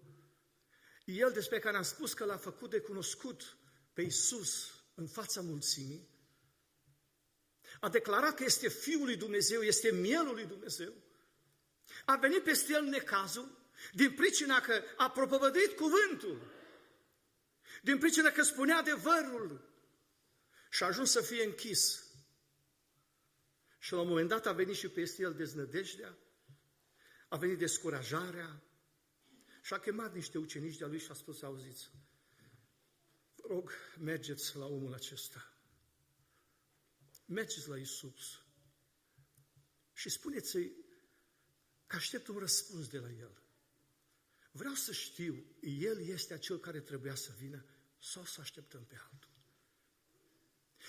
el 1.05 1.33
despre 1.33 1.59
care 1.59 1.77
am 1.77 1.83
spus 1.83 2.13
că 2.13 2.25
l-a 2.25 2.37
făcut 2.37 2.71
de 2.71 2.81
cunoscut 2.81 3.57
pe 3.93 4.03
Iisus 4.03 4.75
în 4.95 5.07
fața 5.07 5.41
mulțimii, 5.41 6.09
a 7.81 7.89
declarat 7.89 8.35
că 8.35 8.45
este 8.45 8.69
Fiul 8.69 9.05
lui 9.05 9.17
Dumnezeu, 9.17 9.61
este 9.61 9.93
Mielul 9.93 10.35
lui 10.35 10.47
Dumnezeu, 10.47 10.93
a 12.05 12.17
venit 12.17 12.43
peste 12.43 12.73
el 12.73 12.85
necazul, 12.85 13.59
din 13.93 14.15
pricina 14.15 14.61
că 14.61 14.83
a 14.97 15.11
propovăduit 15.11 15.73
cuvântul, 15.73 16.41
din 17.83 17.99
pricina 17.99 18.31
că 18.31 18.43
spunea 18.43 18.77
adevărul 18.77 19.75
și 20.70 20.82
a 20.82 20.87
ajuns 20.87 21.11
să 21.11 21.20
fie 21.20 21.44
închis. 21.44 22.04
Și 23.78 23.92
la 23.92 24.00
un 24.00 24.08
moment 24.08 24.28
dat 24.28 24.46
a 24.46 24.52
venit 24.52 24.76
și 24.76 24.88
peste 24.88 25.23
el 25.23 25.35
deznădejdea, 25.35 26.18
a 27.28 27.37
venit 27.37 27.58
descurajarea 27.58 28.62
și 29.62 29.73
a 29.73 29.78
chemat 29.78 30.14
niște 30.14 30.38
ucenici 30.38 30.76
de-a 30.76 30.87
lui 30.87 30.99
și 30.99 31.11
a 31.11 31.14
spus, 31.14 31.42
auziți, 31.42 31.90
vă 33.35 33.46
rog, 33.49 33.73
mergeți 33.99 34.56
la 34.56 34.66
omul 34.66 34.94
acesta. 34.94 35.50
Mergeți 37.25 37.68
la 37.68 37.76
Isus 37.76 38.46
și 39.92 40.08
spuneți-i 40.08 40.73
că 41.87 41.96
aștept 41.96 42.26
un 42.26 42.38
răspuns 42.38 42.88
de 42.88 42.99
la 42.99 43.11
El. 43.11 43.42
Vreau 44.50 44.75
să 44.75 44.92
știu, 44.92 45.56
El 45.61 46.00
este 46.00 46.35
acel 46.35 46.58
care 46.58 46.80
trebuia 46.80 47.14
să 47.14 47.32
vină 47.38 47.64
sau 47.99 48.25
să 48.25 48.40
așteptăm 48.40 48.85
pe 48.85 48.96
altul. 49.11 49.36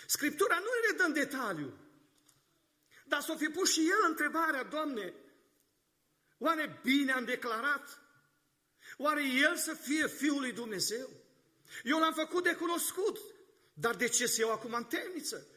Scriptura 0.06 0.60
nu 0.60 0.66
ne 0.92 0.98
dă 0.98 1.04
în 1.04 1.14
detaliu, 1.14 1.74
dar 3.06 3.22
s-o 3.22 3.38
fi 3.38 3.48
pus 3.48 3.72
și 3.72 3.80
el 3.80 4.10
întrebarea, 4.10 4.64
Doamne, 4.64 5.14
oare 6.38 6.80
bine 6.84 7.12
am 7.12 7.26
declarat? 7.26 8.02
Oare 8.98 9.24
el 9.24 9.56
să 9.56 9.74
fie 9.74 10.08
Fiul 10.08 10.40
lui 10.40 10.52
Dumnezeu? 10.52 11.10
Eu 11.84 12.00
l-am 12.00 12.14
făcut 12.14 12.44
de 12.44 12.56
cunoscut, 12.56 13.20
dar 13.74 13.96
de 13.96 14.08
ce 14.08 14.28
să 14.28 14.42
iau 14.42 14.52
acum 14.52 14.74
în 14.74 14.84
temniță? 14.84 15.48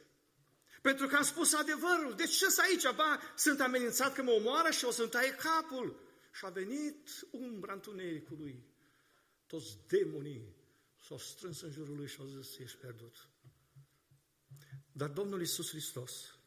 Pentru 0.81 1.07
că 1.07 1.17
am 1.17 1.23
spus 1.23 1.53
adevărul. 1.53 2.15
De 2.17 2.27
ce 2.27 2.49
să 2.49 2.61
aici? 2.61 2.95
Ba, 2.95 3.21
sunt 3.37 3.61
amenințat 3.61 4.15
că 4.15 4.23
mă 4.23 4.31
omoară 4.31 4.71
și 4.71 4.85
o 4.85 4.91
să-mi 4.91 5.09
taie 5.09 5.35
capul. 5.35 6.01
Și 6.33 6.45
a 6.45 6.49
venit 6.49 7.09
umbra 7.31 7.73
întunericului. 7.73 8.65
Toți 9.47 9.79
demonii 9.87 10.57
s-au 11.07 11.19
strâns 11.19 11.61
în 11.61 11.71
jurul 11.71 11.97
lui 11.97 12.07
și 12.09 12.17
au 12.21 12.27
zis, 12.27 12.59
ești 12.59 12.77
pierdut. 12.77 13.30
Dar 14.93 15.11
Domnul 15.11 15.41
Iisus 15.41 15.69
Hristos, 15.69 16.39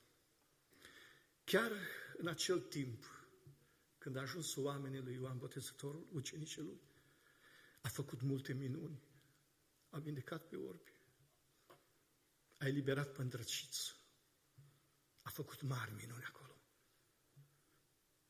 chiar 1.43 1.71
în 2.17 2.27
acel 2.27 2.59
timp, 2.59 3.27
când 3.97 4.15
a 4.15 4.21
ajuns 4.21 4.55
oamenii 4.55 5.01
lui 5.01 5.13
Ioan 5.13 5.37
Botezătorul, 5.37 6.07
ucenicii 6.11 6.61
lui, 6.61 6.81
a 7.81 7.87
făcut 7.87 8.21
multe 8.21 8.53
minuni, 8.53 9.01
a 9.89 9.99
vindecat 9.99 10.47
pe 10.47 10.55
orbi, 10.55 10.91
a 12.57 12.67
eliberat 12.67 13.11
pe 13.11 13.21
îndrăciți, 13.21 13.95
a 15.21 15.29
făcut 15.29 15.61
mari 15.61 15.91
minuni 15.91 16.23
acolo. 16.23 16.61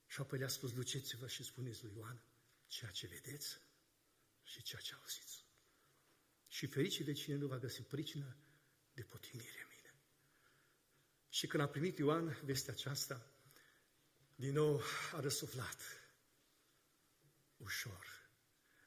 Și 0.08 0.22
apoi 0.22 0.39
le-a 0.39 0.48
spus, 0.48 0.74
duceți-vă 0.74 1.27
și 1.27 1.43
spuneți 1.43 1.84
lui 1.84 1.93
Ioan 1.96 2.22
ceea 2.67 2.91
ce 2.91 3.08
vedeți 3.08 3.60
și 4.43 4.62
ceea 4.62 4.82
ce 4.82 4.96
auziți. 4.96 5.46
Și 6.48 6.67
fericit 6.67 7.05
de 7.05 7.13
cine 7.13 7.36
nu 7.36 7.48
va 7.48 7.58
găsi 7.58 7.82
pricină 7.82 8.38
de 8.93 9.03
potinire 9.03 9.48
în 9.48 9.53
mine. 9.53 9.62
Și 11.34 11.48
când 11.48 11.63
a 11.63 11.68
primit 11.68 11.98
Ioan 11.98 12.40
vestea 12.44 12.74
aceasta, 12.74 13.28
din 14.36 14.54
nou 14.54 14.82
a 15.12 15.20
răsuflat. 15.20 15.82
Ușor. 17.58 18.06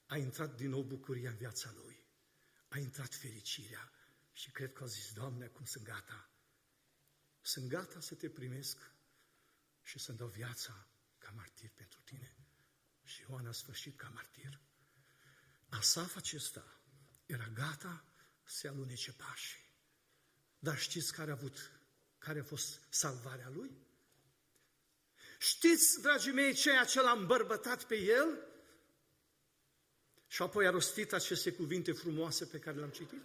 A 0.06 0.16
intrat 0.16 0.56
din 0.56 0.68
nou 0.68 0.82
bucuria 0.82 1.30
în 1.30 1.36
viața 1.36 1.72
lui. 1.76 2.06
A 2.68 2.78
intrat 2.78 3.14
fericirea. 3.14 3.92
Și 4.32 4.50
cred 4.50 4.72
că 4.72 4.82
a 4.82 4.86
zis, 4.86 5.12
Doamne, 5.12 5.44
acum 5.44 5.64
sunt 5.64 5.84
gata. 5.84 6.30
Sunt 7.40 7.68
gata 7.68 8.00
să 8.00 8.14
te 8.14 8.28
primesc 8.28 8.78
și 9.82 9.98
să-mi 9.98 10.18
dau 10.18 10.28
viața 10.28 10.86
ca 11.18 11.30
martir 11.30 11.70
pentru 11.74 12.00
tine. 12.00 12.36
Și 13.02 13.20
Ioan 13.20 13.46
a 13.46 13.52
sfârșit 13.52 13.96
ca 13.96 14.08
martir. 14.08 14.60
Asaf 15.68 16.16
acesta 16.16 16.80
era 17.26 17.48
gata 17.48 18.04
să 18.44 18.68
alunece 18.68 19.12
pașii. 19.12 19.70
Dar 20.58 20.78
știți 20.78 21.12
care 21.12 21.30
a 21.30 21.34
avut, 21.34 21.75
care 22.26 22.38
a 22.40 22.44
fost 22.44 22.80
salvarea 22.88 23.50
lui? 23.54 23.70
Știți, 25.38 26.00
dragii 26.00 26.32
mei, 26.32 26.54
ceea 26.54 26.84
ce 26.84 27.00
l-a 27.00 27.10
îmbărbătat 27.10 27.84
pe 27.84 27.96
el? 27.96 28.46
Și 30.26 30.42
apoi 30.42 30.66
a 30.66 30.70
rostit 30.70 31.12
aceste 31.12 31.52
cuvinte 31.52 31.92
frumoase 31.92 32.44
pe 32.44 32.58
care 32.58 32.76
le-am 32.76 32.90
citit. 32.90 33.22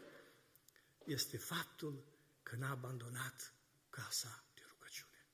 Este 1.03 1.37
faptul 1.37 2.03
că 2.43 2.55
n-a 2.55 2.69
abandonat 2.69 3.53
casa 3.89 4.43
de 4.53 4.61
rugăciune. 4.69 5.27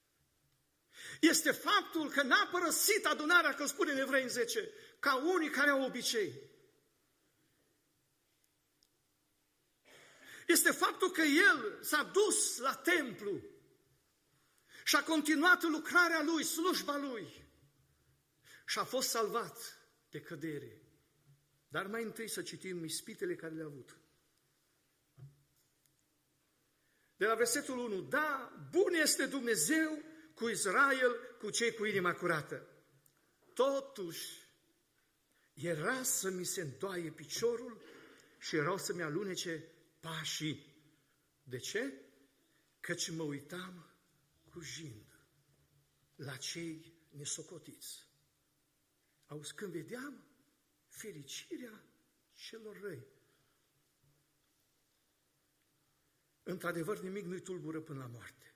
Este 1.22 1.52
faptul 1.52 2.10
că 2.10 2.22
n-a 2.22 2.50
părăsit 2.52 3.06
adunarea, 3.06 3.54
că 3.54 3.66
spune 3.66 3.92
în 3.92 3.98
Evrei 3.98 4.28
10, 4.28 4.70
ca 5.00 5.16
unii 5.16 5.50
care 5.50 5.70
au 5.70 5.84
obicei. 5.84 6.34
Este 10.48 10.72
faptul 10.72 11.12
că 11.12 11.22
el 11.22 11.84
s-a 11.84 12.04
dus 12.04 12.58
la 12.58 12.74
templu 12.74 13.42
și 14.88 14.96
a 14.96 15.04
continuat 15.04 15.64
lucrarea 15.64 16.24
lui, 16.24 16.44
slujba 16.44 16.98
lui. 16.98 17.46
Și 18.66 18.80
a 18.80 18.84
fost 18.84 19.10
salvat 19.10 19.58
de 20.10 20.22
cădere. 20.22 20.82
Dar 21.68 21.88
mai 21.88 22.04
întâi 22.04 22.30
să 22.30 22.42
citim 22.42 22.84
ispitele 22.84 23.36
care 23.36 23.54
le-a 23.54 23.66
avut. 23.66 23.98
De 27.18 27.26
la 27.26 27.36
versetul 27.36 27.78
1, 27.78 28.02
da, 28.02 28.54
bun 28.72 28.94
este 28.94 29.26
Dumnezeu 29.26 30.02
cu 30.34 30.48
Israel, 30.48 31.36
cu 31.40 31.50
cei 31.50 31.74
cu 31.74 31.86
inima 31.86 32.14
curată. 32.14 32.68
Totuși, 33.54 34.26
era 35.54 36.04
să 36.04 36.30
mi 36.30 36.46
se 36.46 36.62
îndoaie 36.62 37.12
piciorul 37.12 37.82
și 38.40 38.56
erau 38.56 38.78
să-mi 38.78 39.04
alunece 39.04 39.72
pașii. 40.00 40.76
De 41.44 41.58
ce? 41.58 41.94
Căci 42.80 43.10
mă 43.10 43.24
uitam 43.24 43.97
rujind 44.58 45.06
la 46.16 46.36
cei 46.36 46.94
nesocotiți. 47.10 48.06
Auzi, 49.26 49.54
când 49.54 49.72
vedeam 49.72 50.24
fericirea 50.88 51.84
celor 52.34 52.80
răi. 52.82 53.08
Într-adevăr, 56.44 57.00
nimic 57.00 57.26
nu-i 57.26 57.42
tulbură 57.42 57.82
până 57.82 58.00
la 58.00 58.08
moarte. 58.08 58.56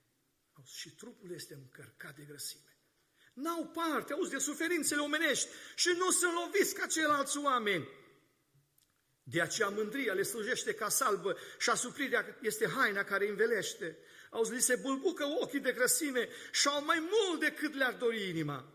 Auzi, 0.52 0.78
și 0.78 0.94
trupul 0.94 1.30
este 1.30 1.54
încărcat 1.54 2.16
de 2.16 2.24
grăsime. 2.24 2.76
N-au 3.34 3.66
parte, 3.66 4.12
auzi, 4.12 4.30
de 4.30 4.38
suferințele 4.38 5.00
omenești 5.00 5.48
și 5.74 5.88
nu 5.88 6.10
sunt 6.10 6.32
loviți 6.32 6.74
ca 6.74 6.86
ceilalți 6.86 7.38
oameni. 7.38 7.88
De 9.22 9.40
aceea 9.40 9.68
mândria 9.68 10.12
le 10.12 10.22
slujește 10.22 10.74
ca 10.74 10.88
salbă 10.88 11.36
și 11.58 11.70
asuprirea 11.70 12.38
este 12.40 12.68
haina 12.68 13.04
care 13.04 13.28
învelește. 13.28 13.98
Auzi, 14.32 14.52
li 14.52 14.60
se 14.60 14.76
bulbucă 14.76 15.24
ochii 15.24 15.60
de 15.60 15.72
grăsime 15.72 16.28
și 16.52 16.68
au 16.68 16.84
mai 16.84 17.08
mult 17.10 17.40
decât 17.40 17.74
le-ar 17.74 17.94
dori 17.94 18.28
inima. 18.28 18.72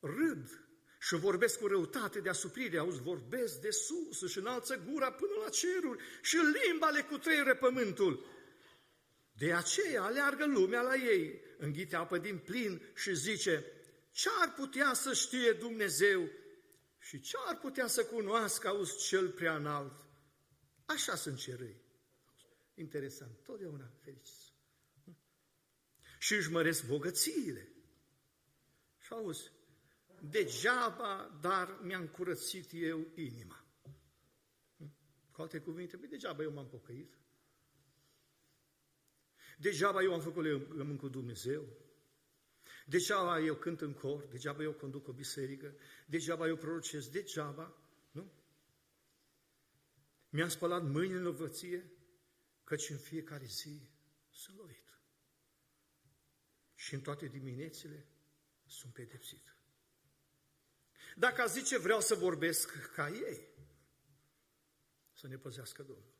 Râd 0.00 0.68
și 1.00 1.14
vorbesc 1.14 1.58
cu 1.58 1.66
răutate 1.66 2.20
de 2.20 2.28
asuprire, 2.28 2.78
auzi, 2.78 3.00
vorbesc 3.00 3.60
de 3.60 3.70
sus 3.70 4.30
și 4.30 4.38
înalță 4.38 4.82
gura 4.90 5.12
până 5.12 5.32
la 5.44 5.48
ceruri 5.48 6.02
și 6.22 6.36
limba 6.36 6.88
le 6.88 7.02
cutreieră 7.02 7.54
pământul. 7.54 8.26
De 9.32 9.52
aceea 9.52 10.02
aleargă 10.02 10.46
lumea 10.46 10.80
la 10.80 10.94
ei, 10.94 11.40
înghite 11.58 11.96
apă 11.96 12.18
din 12.18 12.38
plin 12.38 12.82
și 12.94 13.14
zice, 13.14 13.64
ce 14.10 14.28
ar 14.40 14.52
putea 14.52 14.92
să 14.92 15.12
știe 15.12 15.52
Dumnezeu 15.52 16.28
și 16.98 17.20
ce 17.20 17.36
ar 17.46 17.58
putea 17.58 17.86
să 17.86 18.04
cunoască, 18.04 18.68
auzi, 18.68 19.06
cel 19.06 19.28
prea 19.28 19.56
înalt? 19.56 19.92
Așa 20.84 21.14
sunt 21.14 21.38
cerăi. 21.38 21.82
Interesant, 22.74 23.30
totdeauna 23.44 23.90
fericiți 24.02 24.37
și 26.18 26.34
își 26.34 26.50
măresc 26.50 26.86
bogățiile. 26.86 27.68
Și 28.98 29.12
auzi, 29.12 29.52
degeaba, 30.20 31.38
dar 31.40 31.78
mi-am 31.82 32.06
curățit 32.06 32.70
eu 32.72 33.06
inima. 33.14 33.64
Cu 35.30 35.42
alte 35.42 35.60
cuvinte, 35.60 35.96
bă, 35.96 36.06
degeaba 36.06 36.42
eu 36.42 36.52
m-am 36.52 36.68
pocăit. 36.68 37.18
Degeaba 39.58 40.02
eu 40.02 40.12
am 40.12 40.20
făcut 40.20 40.44
legământ 40.44 40.98
cu 40.98 41.08
Dumnezeu. 41.08 41.64
Degeaba 42.86 43.40
eu 43.40 43.54
cânt 43.54 43.80
în 43.80 43.92
cor, 43.92 44.24
degeaba 44.24 44.62
eu 44.62 44.72
conduc 44.72 45.08
o 45.08 45.12
biserică, 45.12 45.74
degeaba 46.06 46.46
eu 46.46 46.56
prorocesc, 46.56 47.10
degeaba, 47.10 47.76
nu? 48.10 48.32
Mi-am 50.28 50.48
spălat 50.48 50.82
mâinile 50.82 51.18
în 51.18 51.24
lovăție, 51.24 51.92
căci 52.64 52.90
în 52.90 52.98
fiecare 52.98 53.44
zi 53.44 53.90
sunt 54.30 54.56
lovit 54.56 54.87
și 56.88 56.94
în 56.94 57.00
toate 57.00 57.26
diminețile 57.26 58.06
sunt 58.66 58.92
pedepsit. 58.92 59.54
Dacă 61.16 61.42
a 61.42 61.46
zice 61.46 61.78
vreau 61.78 62.00
să 62.00 62.14
vorbesc 62.14 62.92
ca 62.94 63.08
ei, 63.08 63.48
să 65.12 65.26
ne 65.26 65.36
păzească 65.36 65.82
Domnul. 65.82 66.14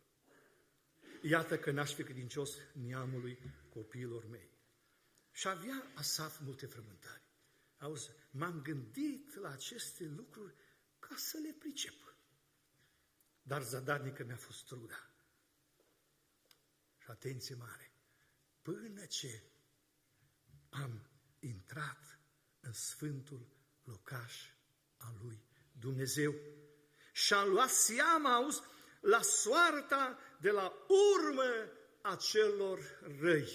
Iată 1.23 1.59
că 1.59 1.71
n-aș 1.71 1.95
fi 1.95 2.03
credincios 2.03 2.57
neamului 2.73 3.39
copiilor 3.69 4.27
mei. 4.27 4.51
Și 5.31 5.49
avea 5.49 5.93
Asaf 5.95 6.41
multe 6.41 6.67
frământări. 6.67 7.23
Auzi, 7.79 8.11
m-am 8.31 8.63
gândit 8.63 9.35
la 9.35 9.51
aceste 9.51 10.05
lucruri 10.05 10.55
ca 10.99 11.15
să 11.17 11.39
le 11.39 11.53
pricep. 11.59 12.15
Dar 13.43 13.63
zadarnică 13.63 14.25
mi-a 14.25 14.37
fost 14.37 14.65
truda. 14.65 15.11
Și 16.99 17.11
atenție 17.11 17.55
mare, 17.55 17.93
până 18.63 19.05
ce 19.05 19.43
am 20.69 21.09
intrat 21.41 22.19
în 22.61 22.73
sfântul 22.73 23.49
locaș 23.85 24.35
al 24.97 25.15
lui 25.23 25.43
Dumnezeu 25.73 26.35
și 27.13 27.33
am 27.33 27.49
luat 27.49 27.71
seama, 27.71 28.35
auzi, 28.35 28.61
la 29.01 29.23
soarta 29.23 30.19
de 30.41 30.51
la 30.51 30.73
urmă 31.17 31.71
a 32.03 32.17
celor 32.17 33.01
răi. 33.21 33.49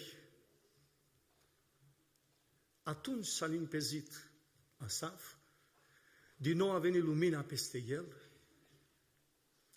Atunci 2.83 3.25
s-a 3.25 3.45
limpezit 3.45 4.31
Asaf, 4.77 5.35
din 6.35 6.57
nou 6.57 6.71
a 6.71 6.79
venit 6.79 7.03
lumina 7.03 7.41
peste 7.41 7.77
el, 7.77 8.15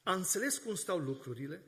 a 0.03 0.14
înțeles 0.14 0.59
cum 0.59 0.75
stau 0.75 0.99
lucrurile 0.99 1.62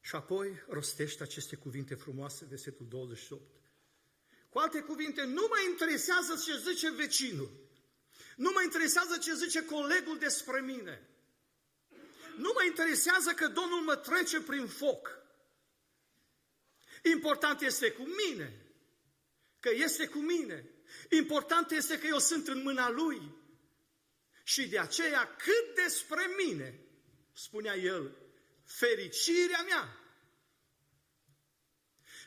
și 0.00 0.14
apoi 0.14 0.64
rostește 0.68 1.22
aceste 1.22 1.56
cuvinte 1.56 1.94
frumoase, 1.94 2.44
versetul 2.44 2.88
28. 2.88 3.61
Cu 4.52 4.58
alte 4.58 4.80
cuvinte, 4.80 5.24
nu 5.24 5.46
mă 5.48 5.58
interesează 5.68 6.42
ce 6.44 6.58
zice 6.58 6.90
vecinul. 6.90 7.50
Nu 8.36 8.50
mă 8.54 8.62
interesează 8.62 9.18
ce 9.18 9.34
zice 9.34 9.64
colegul 9.64 10.18
despre 10.18 10.60
mine. 10.60 11.08
nu 12.36 12.50
mă 12.54 12.64
interesează 12.64 13.32
că 13.32 13.48
Domnul 13.48 13.80
mă 13.80 13.96
trece 13.96 14.40
prin 14.40 14.66
foc. 14.66 15.18
Important 17.02 17.60
este 17.60 17.90
cu 17.90 18.02
mine, 18.02 18.66
că 19.60 19.70
este 19.72 20.06
cu 20.06 20.18
mine. 20.18 20.68
Important 21.10 21.70
este 21.70 21.98
că 21.98 22.06
eu 22.06 22.18
sunt 22.18 22.48
în 22.48 22.62
mâna 22.62 22.90
Lui. 22.90 23.36
Și 24.42 24.68
de 24.68 24.78
aceea, 24.78 25.36
cât 25.36 25.74
despre 25.74 26.26
mine, 26.44 26.80
spunea 27.32 27.76
el, 27.76 28.16
fericirea 28.64 29.62
mea. 29.62 30.01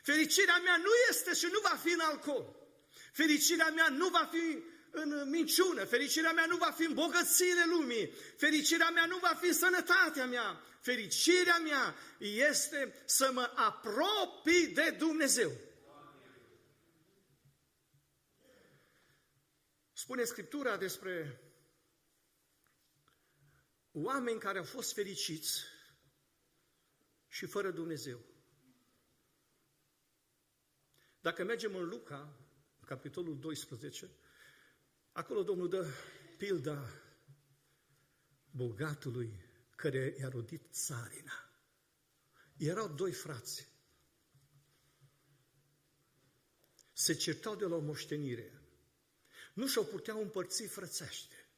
Fericirea 0.06 0.58
mea 0.58 0.76
nu 0.76 0.90
este 1.10 1.34
și 1.34 1.46
nu 1.52 1.60
va 1.62 1.76
fi 1.76 1.92
în 1.92 2.00
alcool. 2.00 2.56
Fericirea 3.12 3.70
mea 3.70 3.88
nu 3.88 4.08
va 4.08 4.28
fi 4.32 4.62
în 4.90 5.28
minciună, 5.28 5.84
fericirea 5.84 6.32
mea 6.32 6.46
nu 6.46 6.56
va 6.56 6.70
fi 6.70 6.84
în 6.84 6.94
bogățiile 6.94 7.64
lumii, 7.64 8.06
fericirea 8.36 8.90
mea 8.90 9.06
nu 9.06 9.18
va 9.18 9.38
fi 9.40 9.46
în 9.46 9.54
sănătatea 9.54 10.26
mea, 10.26 10.62
fericirea 10.80 11.58
mea 11.58 11.94
este 12.18 13.02
să 13.04 13.30
mă 13.32 13.52
apropii 13.54 14.66
de 14.66 14.90
Dumnezeu. 14.98 15.52
Spune 19.92 20.24
Scriptura 20.24 20.76
despre 20.76 21.40
oameni 23.92 24.40
care 24.40 24.58
au 24.58 24.64
fost 24.64 24.94
fericiți 24.94 25.62
și 27.28 27.46
fără 27.46 27.70
Dumnezeu. 27.70 28.35
Dacă 31.26 31.44
mergem 31.44 31.76
în 31.76 31.88
Luca, 31.88 32.36
în 32.80 32.86
capitolul 32.86 33.38
12, 33.38 34.10
acolo 35.12 35.42
Domnul 35.42 35.68
dă 35.68 35.86
pilda 36.38 36.88
bogatului 38.50 39.44
care 39.76 40.14
i-a 40.18 40.28
rodit 40.28 40.62
țarina. 40.70 41.50
Erau 42.56 42.88
doi 42.88 43.12
frați. 43.12 43.68
Se 46.92 47.14
certau 47.14 47.56
de 47.56 47.64
la 47.64 47.76
o 47.76 47.80
moștenire. 47.80 48.62
Nu 49.54 49.66
și-au 49.66 49.84
puteau 49.84 50.20
împărți 50.22 50.66
frățește. 50.66 51.48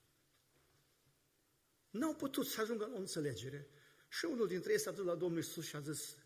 N-au 1.91 2.15
putut 2.15 2.47
să 2.47 2.61
ajungă 2.61 2.87
la 2.87 2.95
o 2.95 2.99
înțelegere. 2.99 3.69
Și 4.09 4.25
unul 4.25 4.47
dintre 4.47 4.73
ei 4.73 4.81
s-a 4.81 4.91
dus 4.91 5.05
la 5.05 5.15
Domnul 5.15 5.39
Iisus 5.39 5.67
și 5.67 5.77
a 5.77 5.81
zis, 5.81 6.17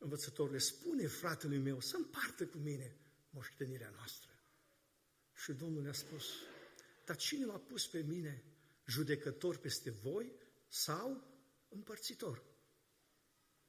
învățătorule, 0.00 0.58
spune 0.58 1.06
fratelui 1.06 1.58
meu 1.58 1.80
să 1.80 1.96
împartă 1.96 2.46
cu 2.46 2.58
mine 2.58 2.96
moștenirea 3.30 3.90
noastră. 3.96 4.30
Și 5.34 5.52
Domnul 5.52 5.82
le-a 5.82 5.92
spus, 5.92 6.24
dar 7.04 7.16
cine 7.16 7.44
m-a 7.44 7.58
pus 7.58 7.86
pe 7.86 8.02
mine 8.02 8.44
judecător 8.86 9.56
peste 9.56 9.90
voi 9.90 10.32
sau 10.68 11.24
împărțitor? 11.68 12.42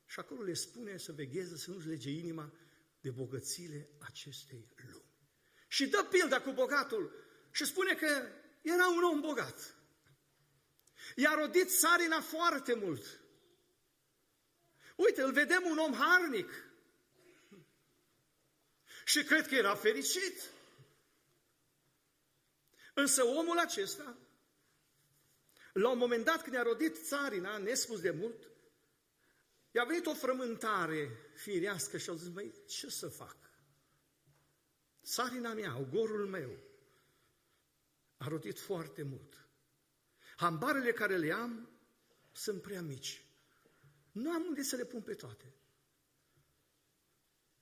Și 0.06 0.20
acolo 0.20 0.42
le 0.42 0.54
spune 0.54 0.98
să 0.98 1.12
vegheze, 1.12 1.58
să 1.58 1.72
nu-și 1.72 1.88
lege 1.88 2.10
inima 2.10 2.54
de 3.02 3.12
bogățiile 3.12 3.90
acestei 4.00 4.68
lumi. 4.76 5.12
Și 5.68 5.88
dă 5.88 6.08
pilda 6.10 6.42
cu 6.42 6.52
bogatul 6.52 7.14
și 7.52 7.66
spune 7.66 7.96
că 7.96 8.28
era 8.62 8.88
un 8.88 9.04
om 9.04 9.22
bogat. 9.22 9.76
I-a 11.16 11.34
rodit 11.34 11.70
țarina 11.70 12.22
foarte 12.22 12.74
mult. 12.74 13.21
Uite, 15.06 15.22
îl 15.22 15.32
vedem 15.32 15.64
un 15.66 15.78
om 15.78 15.94
harnic. 15.94 16.50
Și 19.06 19.24
cred 19.24 19.48
că 19.48 19.56
era 19.56 19.76
fericit. 19.76 20.50
Însă 22.94 23.24
omul 23.24 23.60
acesta, 23.60 24.18
la 25.74 25.90
un 25.90 25.98
moment 25.98 26.26
dat 26.26 26.42
când 26.42 26.56
i-a 26.56 26.62
rodit 26.62 27.06
țarina, 27.06 27.58
nespus 27.58 28.02
de 28.02 28.12
mult, 28.12 28.50
i-a 29.72 29.84
venit 29.84 30.06
o 30.06 30.14
frământare 30.14 31.10
firească 31.36 31.98
și 31.98 32.10
a 32.10 32.16
zis, 32.16 32.28
măi, 32.28 32.54
ce 32.68 32.90
să 32.90 33.08
fac? 33.08 33.38
Țarina 35.04 35.54
mea, 35.54 35.78
ogorul 35.78 36.28
meu, 36.28 36.58
a 38.18 38.28
rodit 38.28 38.60
foarte 38.60 39.04
mult. 39.04 39.48
Hambarele 40.36 40.92
care 40.92 41.18
le 41.18 41.34
am 41.34 41.70
sunt 42.32 42.62
prea 42.62 42.82
mici. 42.82 43.21
Nu 44.12 44.32
am 44.32 44.46
unde 44.46 44.62
să 44.62 44.76
le 44.76 44.86
pun 44.86 45.02
pe 45.02 45.14
toate. 45.14 45.54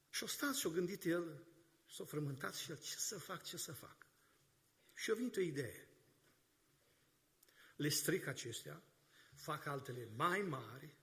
Și-o 0.09 0.27
stat 0.27 0.55
și-o 0.55 0.69
gândit 0.69 1.03
el, 1.03 1.43
s-o 1.87 2.05
frământat 2.05 2.55
și 2.55 2.71
el, 2.71 2.77
ce 2.77 2.95
să 2.97 3.19
fac, 3.19 3.43
ce 3.43 3.57
să 3.57 3.71
fac? 3.71 4.07
Și-a 4.93 5.13
venit 5.13 5.35
o 5.35 5.41
idee. 5.41 5.87
Le 7.75 7.89
stric 7.89 8.27
acestea, 8.27 8.83
fac 9.33 9.65
altele 9.65 10.09
mai 10.15 10.41
mari 10.41 10.95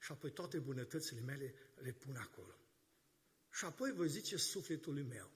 și 0.00 0.12
apoi 0.12 0.32
toate 0.32 0.58
bunătățile 0.58 1.20
mele 1.20 1.54
le 1.74 1.92
pun 1.92 2.16
acolo. 2.16 2.58
Și 3.52 3.64
apoi 3.64 3.92
voi 3.92 4.08
zice 4.08 4.36
sufletului 4.36 5.02
meu, 5.02 5.30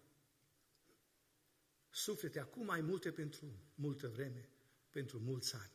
suflete, 1.90 2.40
acum 2.40 2.70
ai 2.70 2.80
multe 2.80 3.12
pentru 3.12 3.72
multă 3.74 4.08
vreme, 4.08 4.48
pentru 4.90 5.18
mulți 5.18 5.54
ani. 5.54 5.72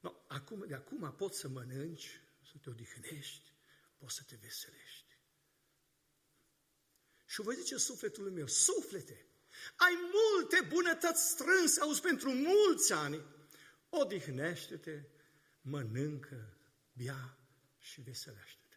No, 0.00 0.14
acum, 0.26 0.64
de 0.66 0.74
acum 0.74 1.14
poți 1.16 1.38
să 1.38 1.48
mănânci, 1.48 2.20
să 2.54 2.60
te 2.60 2.70
odihnești, 2.70 3.52
poți 3.96 4.14
să 4.14 4.22
te 4.22 4.36
veselești. 4.36 5.18
Și 7.26 7.40
voi 7.40 7.54
zice 7.54 7.76
sufletului 7.76 8.32
meu, 8.32 8.46
suflete, 8.46 9.26
ai 9.76 9.92
multe 10.12 10.66
bunătăți 10.68 11.28
strânse, 11.28 11.80
auzi, 11.80 12.00
pentru 12.00 12.30
mulți 12.30 12.92
ani, 12.92 13.24
odihnește-te, 13.88 15.04
mănâncă, 15.60 16.58
bea 16.92 17.38
și 17.78 18.00
veselește-te. 18.00 18.76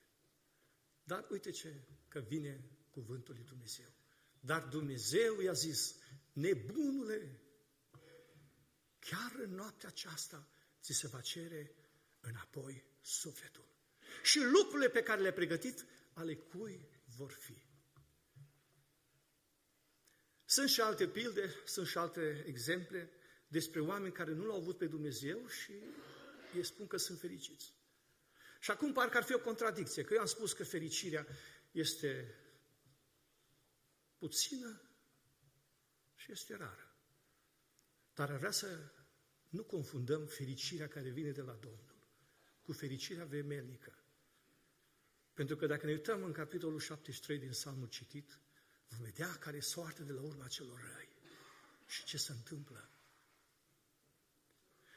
Dar 1.04 1.26
uite 1.30 1.52
ce, 1.52 1.84
că 2.08 2.20
vine 2.20 2.64
cuvântul 2.90 3.34
lui 3.34 3.44
Dumnezeu. 3.44 3.94
Dar 4.40 4.64
Dumnezeu 4.64 5.40
i-a 5.40 5.54
zis, 5.54 5.96
nebunule, 6.34 7.42
chiar 9.00 9.36
în 9.36 9.54
noaptea 9.54 9.90
aceasta 9.90 10.48
ți 10.82 10.94
se 10.94 11.08
va 11.08 11.22
cere 11.22 11.76
înapoi 12.20 12.86
sufletul. 13.08 13.66
Și 14.24 14.40
lucrurile 14.40 14.90
pe 14.90 15.04
care 15.04 15.22
le-a 15.22 15.34
pregătit, 15.34 15.86
ale 16.14 16.36
cui 16.36 16.90
vor 17.18 17.32
fi. 17.32 17.66
Sunt 20.46 20.70
și 20.70 20.82
alte 20.82 21.08
pilde, 21.08 21.54
sunt 21.66 21.88
și 21.88 21.98
alte 21.98 22.44
exemple 22.48 23.12
despre 23.48 23.80
oameni 23.80 24.14
care 24.14 24.32
nu 24.32 24.46
l-au 24.46 24.58
avut 24.58 24.78
pe 24.78 24.86
Dumnezeu 24.86 25.48
și 25.48 25.74
ei 26.56 26.64
spun 26.64 26.88
că 26.88 26.98
sunt 26.98 27.20
fericiți. 27.20 27.74
Și 28.60 28.72
acum 28.72 28.94
parcă 28.94 29.18
ar 29.18 29.24
fi 29.24 29.34
o 29.34 29.40
contradicție, 29.40 30.04
că 30.04 30.14
eu 30.14 30.20
am 30.20 30.26
spus 30.26 30.54
că 30.54 30.64
fericirea 30.64 31.28
este 31.72 32.36
puțină 34.18 34.82
și 36.16 36.32
este 36.32 36.56
rară. 36.56 36.96
Dar 38.14 38.32
ar 38.32 38.38
vrea 38.38 38.52
să 38.52 38.92
nu 39.50 39.64
confundăm 39.64 40.26
fericirea 40.26 40.88
care 40.88 41.10
vine 41.10 41.32
de 41.32 41.42
la 41.42 41.54
Domnul 41.54 41.97
cu 42.68 42.74
fericirea 42.74 43.26
vemelnică. 43.26 43.98
Pentru 45.34 45.56
că 45.56 45.66
dacă 45.68 45.86
ne 45.86 45.92
uităm 45.92 46.24
în 46.24 46.32
capitolul 46.32 46.80
73 46.80 47.40
din 47.40 47.50
Psalmul 47.50 47.88
citit, 47.88 48.40
vom 48.88 49.00
vedea 49.04 49.36
care 49.36 49.58
e 49.58 49.62
soarta 49.62 50.04
de 50.04 50.12
la 50.12 50.22
urma 50.22 50.48
celor 50.48 50.80
răi 50.96 51.10
și 51.86 52.04
ce 52.04 52.18
se 52.18 52.32
întâmplă. 52.32 52.90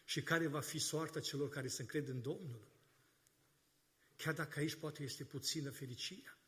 Și 0.04 0.22
care 0.22 0.46
va 0.46 0.60
fi 0.60 0.78
soarta 0.78 1.20
celor 1.20 1.48
care 1.48 1.68
se 1.68 1.82
încred 1.82 2.08
în 2.08 2.22
Domnul. 2.22 2.68
Chiar 4.16 4.34
dacă 4.34 4.58
aici 4.58 4.74
poate 4.74 5.02
este 5.02 5.24
puțină 5.24 5.70
fericirea. 5.70 6.38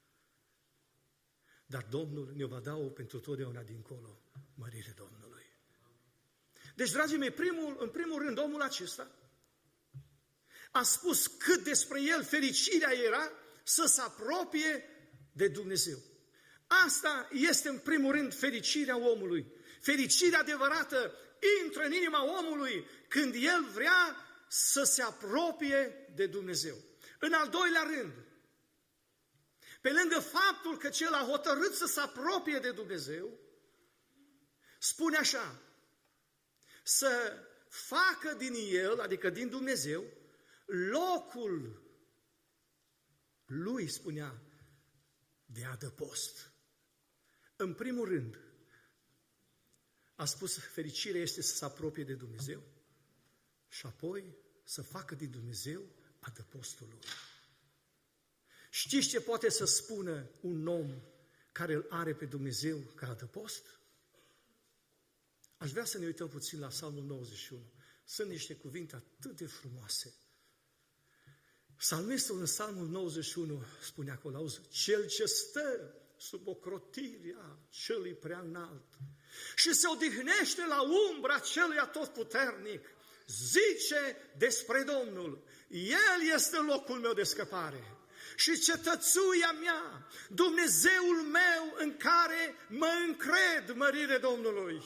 Dar 1.67 1.85
Domnul 1.85 2.33
ne 2.35 2.45
va 2.45 2.61
da-o 2.61 2.89
pentru 2.89 3.21
totdeauna 3.21 3.63
dincolo, 3.63 4.23
mărire 4.55 4.93
Domnului. 4.97 5.45
Deci, 6.75 6.91
dragii 6.91 7.19
mei, 7.19 7.31
primul, 7.31 7.77
în 7.79 7.91
primul 7.91 8.19
rând, 8.19 8.39
omul 8.39 8.63
acesta 8.63 9.22
a 10.73 10.83
spus 10.83 11.27
cât 11.27 11.65
despre 11.65 12.03
el 12.03 12.25
fericirea 12.25 12.93
era 12.93 13.31
să 13.63 13.87
se 13.87 14.01
apropie 14.01 14.85
de 15.33 15.49
Dumnezeu. 15.49 15.99
Asta 16.67 17.29
este 17.33 17.69
în 17.69 17.79
primul 17.79 18.13
rând 18.13 18.35
fericirea 18.35 18.97
omului. 18.97 19.47
Fericirea 19.81 20.39
adevărată 20.39 21.15
intră 21.65 21.83
în 21.83 21.93
inima 21.93 22.39
omului 22.39 22.87
când 23.09 23.35
el 23.35 23.65
vrea 23.73 24.17
să 24.49 24.83
se 24.83 25.03
apropie 25.03 26.11
de 26.15 26.27
Dumnezeu. 26.27 26.77
În 27.19 27.33
al 27.33 27.49
doilea 27.49 27.83
rând, 27.83 28.13
pe 29.81 29.91
lângă 29.91 30.21
faptul 30.21 30.79
că 30.79 30.89
cel 30.89 31.13
a 31.13 31.27
hotărât 31.31 31.75
să 31.75 31.87
se 31.87 32.01
apropie 32.01 32.59
de 32.59 32.71
Dumnezeu, 32.71 33.39
spune 34.79 35.17
așa, 35.17 35.61
să 36.83 37.39
facă 37.69 38.35
din 38.35 38.55
el, 38.71 39.01
adică 39.01 39.31
din 39.31 39.49
Dumnezeu, 39.49 40.05
locul 40.73 41.83
lui, 43.47 43.89
spunea, 43.89 44.43
de 45.45 45.65
adăpost. 45.65 46.53
În 47.57 47.75
primul 47.75 48.09
rând, 48.09 48.39
a 50.15 50.25
spus, 50.25 50.59
fericirea 50.59 51.21
este 51.21 51.43
să 51.43 51.55
se 51.55 51.65
apropie 51.65 52.05
de 52.05 52.15
Dumnezeu 52.15 52.63
și 53.69 53.87
apoi 53.87 54.37
să 54.65 54.83
facă 54.83 55.15
din 55.15 55.31
Dumnezeu 55.31 55.83
adăpostul 56.21 56.89
lui. 56.89 57.01
Știți 58.71 59.09
ce 59.09 59.21
poate 59.21 59.51
să 59.51 59.65
spună 59.65 60.31
un 60.41 60.67
om 60.67 61.03
care 61.53 61.75
îl 61.75 61.87
are 61.89 62.15
pe 62.15 62.25
Dumnezeu 62.25 62.79
ca 62.79 63.09
adăpost? 63.09 63.67
Aș 65.57 65.71
vrea 65.71 65.85
să 65.85 65.99
ne 65.99 66.07
uităm 66.07 66.29
puțin 66.29 66.59
la 66.59 66.67
Psalmul 66.67 67.05
91. 67.05 67.73
Sunt 68.05 68.29
niște 68.29 68.57
cuvinte 68.57 68.97
atât 68.97 69.37
de 69.37 69.47
frumoase. 69.47 70.15
Psalmistul 71.83 72.39
în 72.39 72.45
Psalmul 72.45 72.87
91 72.87 73.63
spune 73.83 74.11
acolo, 74.11 74.37
auzi, 74.37 74.61
cel 74.69 75.07
ce 75.07 75.25
stă 75.25 75.95
sub 76.17 76.47
ocrotirea 76.49 77.59
celui 77.71 78.13
prea 78.13 78.39
înalt 78.39 78.85
și 79.57 79.75
se 79.75 79.87
odihnește 79.89 80.67
la 80.67 80.81
umbra 81.13 81.39
celui 81.39 81.77
atotputernic, 81.79 82.89
zice 83.27 84.17
despre 84.39 84.83
Domnul, 84.83 85.45
El 85.69 86.33
este 86.35 86.57
locul 86.57 86.99
meu 86.99 87.13
de 87.13 87.23
scăpare 87.23 87.97
și 88.37 88.59
cetățuia 88.59 89.53
mea, 89.61 90.09
Dumnezeul 90.29 91.23
meu 91.23 91.75
în 91.77 91.97
care 91.97 92.55
mă 92.69 92.91
încred, 93.07 93.77
mărire 93.77 94.19
Domnului. 94.19 94.83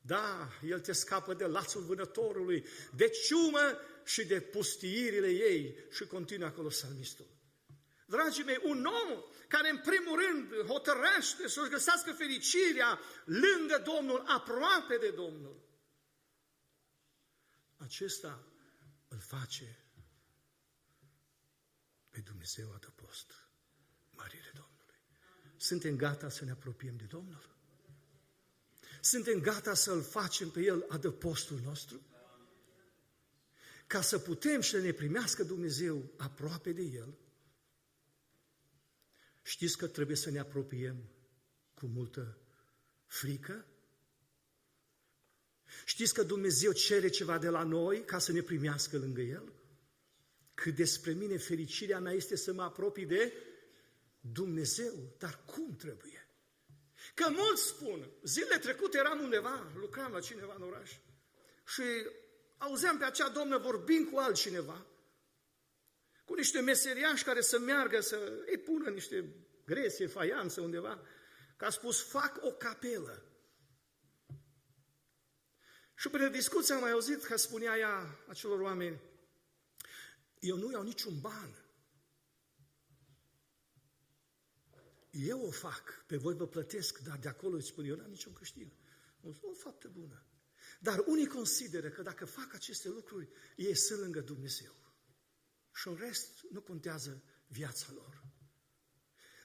Da, 0.00 0.48
El 0.68 0.80
te 0.80 0.92
scapă 0.92 1.34
de 1.34 1.44
lațul 1.44 1.82
vânătorului, 1.82 2.64
de 2.96 3.08
ciumă 3.08 3.78
și 4.04 4.26
de 4.26 4.40
pustiirile 4.40 5.28
ei 5.28 5.76
și 5.90 6.06
continuă 6.06 6.48
acolo 6.48 6.70
salmistul. 6.70 7.26
Dragii 8.06 8.44
mei, 8.44 8.60
un 8.62 8.84
om 8.84 9.22
care 9.48 9.70
în 9.70 9.78
primul 9.78 10.20
rând 10.20 10.66
hotărăște 10.66 11.48
să-și 11.48 11.70
găsească 11.70 12.12
fericirea 12.12 13.00
lângă 13.24 13.82
Domnul, 13.84 14.24
aproape 14.26 14.96
de 14.96 15.10
Domnul, 15.10 15.62
acesta 17.76 18.46
îl 19.08 19.18
face 19.18 19.78
pe 22.10 22.20
Dumnezeu 22.20 22.72
adăpost. 22.74 23.32
Marire 24.10 24.52
Domnului. 24.54 25.00
Suntem 25.56 25.96
gata 25.96 26.28
să 26.28 26.44
ne 26.44 26.50
apropiem 26.50 26.96
de 26.96 27.04
Domnul? 27.04 27.50
Suntem 29.00 29.40
gata 29.40 29.74
să-L 29.74 30.02
facem 30.02 30.50
pe 30.50 30.60
El 30.60 30.84
adăpostul 30.88 31.60
nostru? 31.64 32.00
Ca 33.92 34.00
să 34.00 34.18
putem 34.18 34.60
și 34.60 34.70
să 34.70 34.78
ne 34.78 34.92
primească 34.92 35.42
Dumnezeu 35.42 36.12
aproape 36.16 36.72
de 36.72 36.82
El, 36.82 37.18
știți 39.42 39.76
că 39.76 39.86
trebuie 39.86 40.16
să 40.16 40.30
ne 40.30 40.38
apropiem 40.38 40.96
cu 41.74 41.86
multă 41.86 42.38
frică? 43.06 43.66
Știți 45.84 46.14
că 46.14 46.22
Dumnezeu 46.22 46.72
cere 46.72 47.08
ceva 47.08 47.38
de 47.38 47.48
la 47.48 47.62
noi 47.62 48.04
ca 48.04 48.18
să 48.18 48.32
ne 48.32 48.40
primească 48.40 48.98
lângă 48.98 49.20
El? 49.20 49.52
Că 50.54 50.70
despre 50.70 51.12
mine 51.12 51.36
fericirea 51.36 52.00
mea 52.00 52.12
este 52.12 52.36
să 52.36 52.52
mă 52.52 52.62
apropii 52.62 53.06
de 53.06 53.32
Dumnezeu. 54.20 55.14
Dar 55.18 55.44
cum 55.44 55.76
trebuie? 55.76 56.28
Că 57.14 57.30
mulți 57.30 57.66
spun, 57.66 58.10
zilele 58.22 58.58
trecute 58.58 58.98
eram 58.98 59.20
undeva, 59.20 59.72
lucram 59.74 60.12
la 60.12 60.20
cineva 60.20 60.54
în 60.54 60.62
oraș 60.62 60.90
și 61.66 61.82
auzeam 62.62 62.98
pe 62.98 63.04
acea 63.04 63.28
domnă 63.28 63.58
vorbind 63.58 64.10
cu 64.10 64.18
altcineva, 64.18 64.86
cu 66.24 66.34
niște 66.34 66.60
meseriași 66.60 67.24
care 67.24 67.40
să 67.40 67.58
meargă 67.58 68.00
să 68.00 68.42
îi 68.46 68.58
pună 68.58 68.90
niște 68.90 69.34
gresie, 69.64 70.06
faianță 70.06 70.60
undeva, 70.60 71.02
că 71.56 71.64
a 71.64 71.70
spus, 71.70 72.02
fac 72.02 72.38
o 72.40 72.52
capelă. 72.52 73.22
Și 75.94 76.08
prin 76.08 76.30
discuție 76.30 76.74
am 76.74 76.80
mai 76.80 76.90
auzit 76.90 77.24
că 77.24 77.36
spunea 77.36 77.78
ea 77.78 78.18
acelor 78.28 78.60
oameni, 78.60 79.00
eu 80.38 80.56
nu 80.56 80.70
iau 80.70 80.82
niciun 80.82 81.20
ban. 81.20 81.56
Eu 85.10 85.40
o 85.46 85.50
fac, 85.50 86.04
pe 86.06 86.16
voi 86.16 86.34
vă 86.34 86.46
plătesc, 86.46 86.98
dar 86.98 87.18
de 87.18 87.28
acolo 87.28 87.56
îți 87.56 87.66
spun, 87.66 87.84
eu 87.84 87.96
n-am 87.96 88.10
niciun 88.10 88.32
câștig. 88.32 88.72
O 89.20 89.52
faptă 89.52 89.88
bună. 89.88 90.26
Dar 90.82 91.02
unii 91.06 91.26
consideră 91.26 91.88
că 91.88 92.02
dacă 92.02 92.24
fac 92.24 92.54
aceste 92.54 92.88
lucruri, 92.88 93.28
ei 93.56 93.76
sunt 93.76 94.00
lângă 94.00 94.20
Dumnezeu. 94.20 94.74
Și 95.74 95.88
în 95.88 95.96
rest 95.96 96.40
nu 96.50 96.60
contează 96.60 97.22
viața 97.46 97.86
lor. 97.94 98.22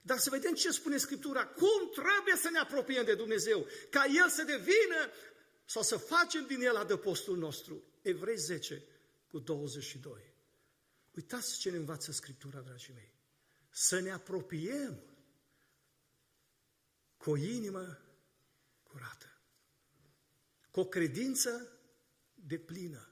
Dar 0.02 0.18
să 0.18 0.30
vedem 0.30 0.54
ce 0.54 0.72
spune 0.72 0.98
Scriptura, 0.98 1.48
cum 1.48 1.90
trebuie 1.92 2.36
să 2.36 2.50
ne 2.50 2.58
apropiem 2.58 3.06
de 3.06 3.16
Dumnezeu, 3.16 3.68
ca 3.90 4.06
El 4.06 4.30
să 4.30 4.44
devină 4.44 5.12
sau 5.66 5.82
să 5.82 5.98
facem 5.98 6.46
din 6.46 6.62
El 6.62 6.76
adăpostul 6.76 7.38
nostru. 7.38 7.84
Evrei 8.02 8.38
10 8.38 8.84
cu 9.28 9.40
22. 9.40 10.34
Uitați 11.16 11.60
ce 11.60 11.70
ne 11.70 11.78
învață 11.78 12.12
Scriptura, 12.12 12.60
dragii 12.60 12.94
mei. 12.94 13.14
Să 13.70 14.00
ne 14.00 14.12
apropiem 14.12 15.04
cu 17.18 17.30
o 17.30 17.38
inimă 17.38 18.02
curată, 18.84 19.37
cu 20.78 20.84
o 20.84 20.86
credință 20.86 21.68
de 22.34 22.58
plină, 22.58 23.10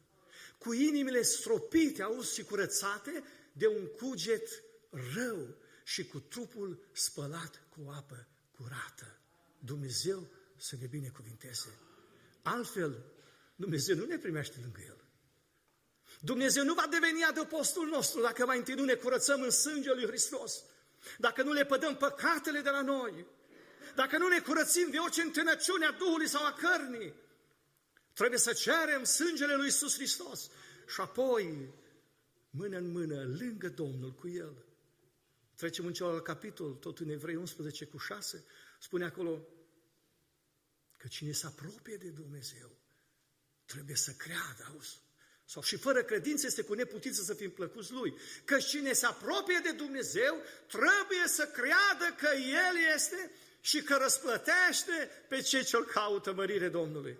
cu 0.58 0.74
inimile 0.74 1.22
stropite, 1.22 2.02
auzi, 2.02 2.34
și 2.34 2.44
curățate 2.44 3.24
de 3.54 3.68
un 3.68 3.86
cuget 3.86 4.64
rău 5.16 5.56
și 5.84 6.08
cu 6.08 6.20
trupul 6.20 6.88
spălat 6.92 7.64
cu 7.70 7.92
apă 7.96 8.28
curată. 8.58 9.20
Dumnezeu 9.60 10.28
să 10.58 10.76
ne 10.80 10.86
binecuvinteze. 10.86 11.80
Altfel, 12.42 13.06
Dumnezeu 13.56 13.96
nu 13.96 14.06
ne 14.06 14.18
primește 14.18 14.58
lângă 14.62 14.82
El. 14.86 15.04
Dumnezeu 16.20 16.64
nu 16.64 16.74
va 16.74 16.88
deveni 16.90 17.24
adăpostul 17.24 17.88
nostru 17.88 18.22
dacă 18.22 18.46
mai 18.46 18.58
întâi 18.58 18.76
nu 18.76 18.84
ne 18.84 18.94
curățăm 18.94 19.42
în 19.42 19.52
sângele 19.52 19.96
lui 19.96 20.08
Hristos, 20.08 20.64
dacă 21.18 21.44
nu 21.44 21.52
le 21.52 21.66
pădăm 21.66 21.98
păcatele 21.98 22.60
de 22.62 22.70
la 22.70 22.82
noi, 22.82 23.26
dacă 23.96 24.18
nu 24.18 24.28
ne 24.28 24.40
curățim 24.40 24.90
de 24.90 24.98
orice 24.98 25.22
întâlnăciune 25.22 25.86
a 25.86 25.92
Duhului 25.92 26.28
sau 26.28 26.46
a 26.46 26.54
cărnii. 26.54 27.24
Trebuie 28.16 28.40
să 28.40 28.54
cerem 28.54 29.04
sângele 29.04 29.56
lui 29.56 29.66
Iisus 29.66 29.94
Hristos 29.94 30.50
și 30.88 31.02
apoi, 31.02 31.74
mână 32.50 32.78
în 32.78 32.92
mână, 32.92 33.24
lângă 33.24 33.70
Domnul 33.70 34.14
cu 34.14 34.28
El. 34.28 34.66
Trecem 35.56 35.86
în 35.86 35.94
celălalt 35.94 36.24
capitol, 36.24 36.74
tot 36.74 37.00
în 37.00 37.10
Evrei 37.10 37.36
11 37.36 37.86
cu 37.86 37.98
6, 37.98 38.46
spune 38.80 39.06
acolo 39.06 39.48
că 40.98 41.08
cine 41.08 41.32
se 41.32 41.46
apropie 41.46 41.96
de 41.96 42.10
Dumnezeu 42.10 42.72
trebuie 43.66 43.96
să 43.96 44.12
creadă, 44.12 44.72
auzi? 44.74 45.04
Sau 45.46 45.62
și 45.62 45.78
fără 45.78 46.04
credință 46.04 46.46
este 46.46 46.62
cu 46.62 46.74
neputință 46.74 47.22
să 47.22 47.34
fim 47.34 47.52
plăcuți 47.52 47.92
Lui. 47.92 48.18
Că 48.46 48.58
cine 48.58 48.94
se 48.94 49.06
apropie 49.06 49.60
de 49.64 49.72
Dumnezeu 49.72 50.42
trebuie 50.68 51.28
să 51.28 51.48
creadă 51.48 52.16
că 52.18 52.30
El 52.36 52.94
este 52.96 53.32
și 53.62 53.84
că 53.84 53.96
răsplătește 53.96 55.10
pe 55.30 55.42
cei 55.42 55.64
ce-L 55.64 55.86
caută 55.86 56.34
mărire 56.34 56.70
Domnului. 56.70 57.18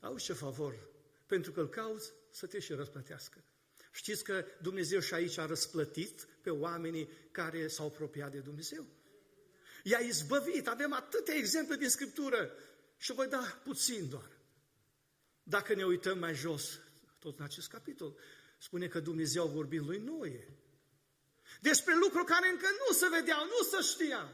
Auzi 0.00 0.24
ce 0.24 0.32
favor, 0.32 0.88
pentru 1.26 1.52
că 1.52 1.60
îl 1.60 1.68
cauți 1.68 2.12
să 2.30 2.46
te 2.46 2.58
și 2.58 2.72
răsplătească. 2.72 3.44
Știți 3.92 4.24
că 4.24 4.44
Dumnezeu 4.62 5.00
și 5.00 5.14
aici 5.14 5.38
a 5.38 5.46
răsplătit 5.46 6.28
pe 6.42 6.50
oamenii 6.50 7.08
care 7.30 7.68
s-au 7.68 7.86
apropiat 7.86 8.30
de 8.30 8.38
Dumnezeu? 8.38 8.86
I-a 9.82 9.98
izbăvit, 9.98 10.68
avem 10.68 10.92
atâtea 10.92 11.34
exemple 11.34 11.76
din 11.76 11.88
Scriptură 11.88 12.52
și 12.96 13.12
voi 13.12 13.26
da 13.26 13.60
puțin 13.64 14.08
doar. 14.08 14.30
Dacă 15.42 15.74
ne 15.74 15.84
uităm 15.84 16.18
mai 16.18 16.34
jos, 16.34 16.80
tot 17.18 17.38
în 17.38 17.44
acest 17.44 17.68
capitol, 17.68 18.18
spune 18.58 18.88
că 18.88 19.00
Dumnezeu 19.00 19.42
a 19.42 19.46
vorbit 19.46 19.80
lui 19.80 19.98
Noe. 19.98 20.48
Despre 21.60 21.94
lucruri 21.94 22.24
care 22.24 22.48
încă 22.48 22.66
nu 22.88 22.94
se 22.94 23.08
vedeau, 23.08 23.44
nu 23.44 23.62
se 23.70 23.92
știa. 23.92 24.32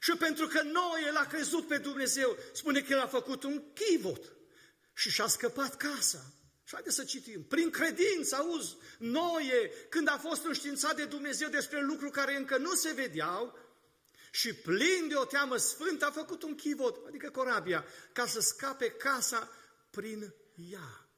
Și 0.00 0.16
pentru 0.18 0.46
că 0.46 0.62
Noe 0.62 1.10
l-a 1.12 1.26
crezut 1.26 1.66
pe 1.66 1.78
Dumnezeu, 1.78 2.36
spune 2.52 2.80
că 2.80 2.92
el 2.92 3.00
a 3.00 3.06
făcut 3.06 3.42
un 3.42 3.62
chivot 3.72 4.32
și 4.94 5.10
și-a 5.10 5.26
scăpat 5.26 5.76
casa. 5.76 6.32
Și 6.64 6.74
haideți 6.74 6.94
să 6.94 7.04
citim. 7.04 7.44
Prin 7.44 7.70
credință, 7.70 8.36
auzi, 8.36 8.76
Noe, 8.98 9.70
când 9.88 10.08
a 10.08 10.18
fost 10.18 10.44
înștiințat 10.44 10.96
de 10.96 11.04
Dumnezeu 11.04 11.48
despre 11.48 11.82
lucruri 11.82 12.12
care 12.12 12.36
încă 12.36 12.56
nu 12.56 12.74
se 12.74 12.92
vedeau, 12.92 13.58
și 14.36 14.54
plin 14.54 15.08
de 15.08 15.14
o 15.14 15.24
teamă 15.24 15.56
sfântă 15.56 16.06
a 16.06 16.10
făcut 16.10 16.42
un 16.42 16.54
chivot, 16.54 17.06
adică 17.06 17.30
corabia, 17.30 17.84
ca 18.12 18.26
să 18.26 18.40
scape 18.40 18.90
casa 18.90 19.50
prin 19.90 20.34
ea. 20.54 21.08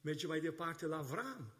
Merge 0.00 0.26
mai 0.26 0.40
departe 0.40 0.86
la 0.86 0.96
Avram. 0.96 1.54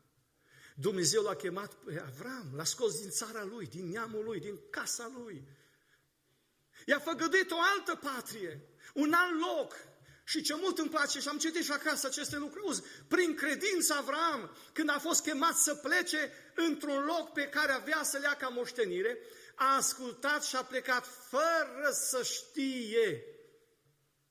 Dumnezeu 0.74 1.22
l-a 1.22 1.34
chemat 1.34 1.74
pe 1.74 2.00
Avram, 2.00 2.52
l-a 2.54 2.64
scos 2.64 3.00
din 3.00 3.10
țara 3.10 3.44
lui, 3.44 3.66
din 3.66 3.88
neamul 3.88 4.24
lui, 4.24 4.40
din 4.40 4.60
casa 4.70 5.12
lui. 5.18 5.48
I-a 6.86 6.98
făgăduit 6.98 7.50
o 7.50 7.60
altă 7.60 7.94
patrie, 7.94 8.60
un 8.94 9.12
alt 9.12 9.40
loc. 9.40 9.74
Și 10.24 10.42
ce 10.42 10.54
mult 10.54 10.78
îmi 10.78 10.90
place, 10.90 11.20
și 11.20 11.28
am 11.28 11.38
citit 11.38 11.64
și 11.64 11.72
acasă 11.72 12.06
aceste 12.06 12.36
lucruri, 12.36 12.82
prin 13.08 13.34
credință 13.34 13.94
Avram, 13.94 14.56
când 14.72 14.90
a 14.90 14.98
fost 14.98 15.22
chemat 15.22 15.56
să 15.56 15.74
plece 15.74 16.32
într-un 16.54 17.04
loc 17.04 17.32
pe 17.32 17.48
care 17.48 17.72
avea 17.72 18.02
să 18.02 18.18
le 18.18 18.24
ia 18.24 18.36
ca 18.36 18.48
moștenire, 18.48 19.18
a 19.54 19.76
ascultat 19.76 20.44
și 20.44 20.56
a 20.56 20.64
plecat 20.64 21.06
fără 21.06 21.90
să 21.92 22.22
știe. 22.22 23.24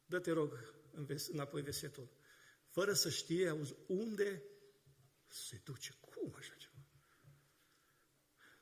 Dă-te 0.05 0.31
rog 0.31 0.73
înapoi 1.31 1.61
versetul. 1.61 2.09
Fără 2.71 2.93
să 2.93 3.09
știe, 3.09 3.49
auzi, 3.49 3.75
unde 3.87 4.43
Se 5.27 5.61
duce. 5.63 5.91
Cum 5.99 6.35
așa 6.37 6.53
ceva? 6.53 6.54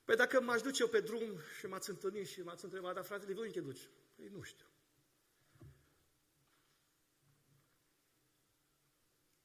Păi 0.03 0.15
dacă 0.15 0.41
m-aș 0.41 0.61
duce 0.61 0.81
eu 0.81 0.87
pe 0.87 0.99
drum 0.99 1.39
și 1.59 1.65
m-ați 1.65 1.89
întâlnit 1.89 2.27
și 2.27 2.41
m-ați 2.41 2.63
întrebat, 2.63 2.93
dar 2.93 3.03
fratele, 3.03 3.33
voi 3.33 3.45
unde 3.45 3.61
duci? 3.61 3.89
Păi 4.15 4.27
nu 4.27 4.41
știu. 4.41 4.67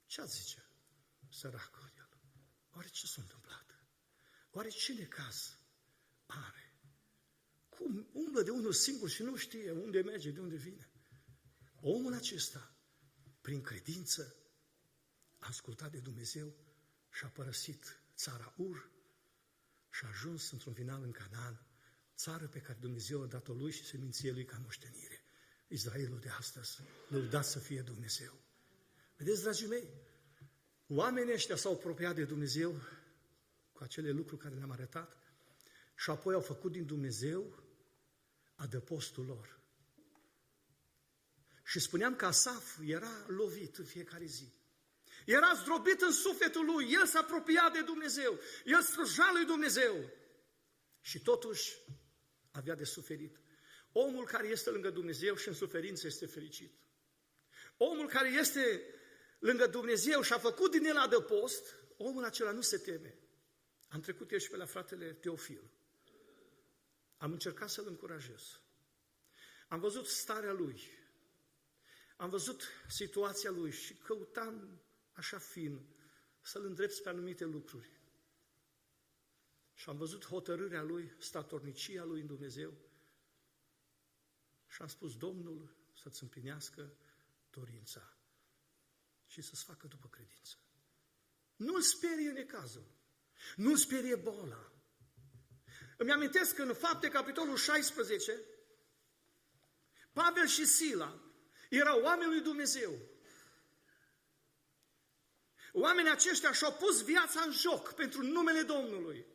Ce 0.07 0.21
ați 0.21 0.35
zice? 0.35 0.71
Săracul 1.29 1.93
el. 1.97 2.09
Oare 2.71 2.89
ce 2.89 3.07
s-a 3.07 3.21
întâmplat? 3.21 3.87
Oare 4.51 4.69
ce 4.69 4.93
necaz 4.93 5.59
are? 6.27 6.73
Cum 7.69 8.09
umblă 8.13 8.43
de 8.43 8.51
unul 8.51 8.73
singur 8.73 9.09
și 9.09 9.23
nu 9.23 9.37
știe 9.37 9.71
unde 9.71 10.01
merge, 10.01 10.31
de 10.31 10.41
unde 10.41 10.57
vine? 10.57 10.91
Omul 11.81 12.15
acesta, 12.15 12.77
prin 13.41 13.61
credință, 13.61 14.37
a 15.39 15.47
ascultat 15.47 15.91
de 15.91 15.99
Dumnezeu 15.99 16.55
și 17.11 17.25
a 17.25 17.29
părăsit 17.29 18.03
țara 18.15 18.55
Ur 18.57 18.91
și 19.91 20.05
a 20.05 20.09
ajuns 20.09 20.51
într-un 20.51 20.73
final 20.73 21.03
în 21.03 21.11
Canaan, 21.11 21.67
țară 22.17 22.47
pe 22.47 22.61
care 22.61 22.79
Dumnezeu 22.81 23.23
a 23.23 23.27
dat-o 23.27 23.53
lui 23.53 23.73
și 23.73 23.85
seminție 23.85 24.33
lui 24.33 24.45
ca 24.45 24.61
moștenire. 24.63 25.23
Israelul 25.69 26.19
de 26.19 26.29
astăzi, 26.29 26.81
lăudat 27.09 27.45
să 27.45 27.59
fie 27.59 27.81
Dumnezeu. 27.81 28.33
Vedeți, 29.17 29.43
dragii 29.43 29.67
mei, 29.67 29.89
oamenii 30.87 31.33
ăștia 31.33 31.57
s-au 31.57 31.73
apropiat 31.73 32.15
de 32.15 32.25
Dumnezeu 32.25 32.83
cu 33.73 33.83
acele 33.83 34.11
lucruri 34.11 34.41
care 34.41 34.55
le-am 34.55 34.71
arătat 34.71 35.17
și 35.95 36.11
apoi 36.11 36.35
au 36.35 36.41
făcut 36.41 36.73
din 36.73 36.87
Dumnezeu 36.87 37.63
adăpostul 38.55 39.25
lor. 39.25 39.61
Și 41.65 41.81
spuneam 41.81 42.17
că 42.17 42.27
Asaf 42.27 42.79
era 42.85 43.27
lovit 43.27 43.77
în 43.77 43.85
fiecare 43.85 44.25
zi. 44.25 44.53
Era 45.29 45.55
zdrobit 45.55 46.01
în 46.01 46.13
sufletul 46.13 46.65
lui, 46.65 46.93
el 46.93 47.07
s-a 47.07 47.19
apropiat 47.19 47.73
de 47.73 47.83
Dumnezeu, 47.83 48.41
el 48.65 48.83
sluja 48.83 49.31
lui 49.33 49.45
Dumnezeu. 49.45 50.11
Și 51.01 51.23
totuși 51.23 51.77
avea 52.51 52.75
de 52.75 52.85
suferit. 52.85 53.41
Omul 53.93 54.25
care 54.25 54.47
este 54.47 54.71
lângă 54.71 54.91
Dumnezeu 54.91 55.37
și 55.37 55.49
în 55.49 55.55
suferință 55.55 56.07
este 56.07 56.27
fericit. 56.27 56.73
Omul 57.77 58.09
care 58.09 58.29
este 58.29 58.95
lângă 59.39 59.67
Dumnezeu 59.67 60.23
și 60.23 60.33
a 60.33 60.39
făcut 60.39 60.71
din 60.71 60.85
el 60.85 60.97
adăpost, 60.97 61.75
omul 61.97 62.25
acela 62.25 62.51
nu 62.51 62.61
se 62.61 62.79
teme. 62.79 63.19
Am 63.89 64.01
trecut 64.01 64.33
eu 64.33 64.39
și 64.39 64.51
pe 64.51 64.57
la 64.57 64.67
fratele 64.67 65.13
Teofil. 65.13 65.71
Am 67.17 67.33
încercat 67.33 67.71
să-l 67.71 67.87
încurajez. 67.87 68.61
Am 69.69 69.81
văzut 69.81 70.07
starea 70.07 70.53
lui. 70.53 70.83
Am 72.17 72.29
văzut 72.29 72.63
situația 72.89 73.51
lui 73.51 73.71
și 73.71 73.95
căutam 73.95 74.83
așa 75.19 75.39
fin 75.39 75.87
să-l 76.41 76.65
îndrept 76.65 77.03
pe 77.03 77.09
anumite 77.09 77.45
lucruri. 77.45 77.91
Și 79.75 79.89
am 79.89 79.97
văzut 79.97 80.25
hotărârea 80.25 80.83
lui, 80.83 81.13
statornicia 81.19 82.05
lui 82.05 82.21
în 82.21 82.27
Dumnezeu 82.27 82.75
și 84.67 84.83
am 84.83 84.89
spus, 84.89 85.17
Domnul 85.17 85.77
să-ți 86.03 86.23
împlinească 86.23 86.97
dorința 87.51 88.17
și 89.27 89.43
să-ți 89.43 89.65
facă 89.65 89.87
după 89.87 90.09
credință. 90.09 90.57
Nu-l 91.57 91.81
sperie 91.81 92.31
necazul, 92.31 92.87
nu-l 93.57 93.77
sperie 93.77 94.17
boala. 94.17 94.73
Îmi 95.97 96.13
amintesc 96.13 96.55
că 96.55 96.63
în 96.63 96.75
fapte, 96.75 97.09
capitolul 97.09 97.57
16, 97.57 98.41
Pavel 100.13 100.47
și 100.47 100.67
Sila 100.67 101.21
erau 101.71 102.03
oameni 102.03 102.31
lui 102.31 102.41
Dumnezeu. 102.41 103.18
Oamenii 105.73 106.11
aceștia 106.11 106.53
și-au 106.53 106.73
pus 106.73 107.03
viața 107.03 107.41
în 107.41 107.53
joc 107.53 107.93
pentru 107.95 108.23
numele 108.23 108.63
Domnului. 108.63 109.27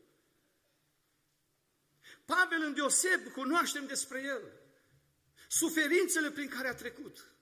Pavel 2.25 2.61
în 2.61 2.73
deoseb 2.73 3.31
cunoaștem 3.31 3.85
despre 3.85 4.21
el. 4.21 4.41
Suferințele 5.47 6.31
prin 6.31 6.49
care 6.49 6.67
a 6.67 6.75
trecut. 6.75 7.33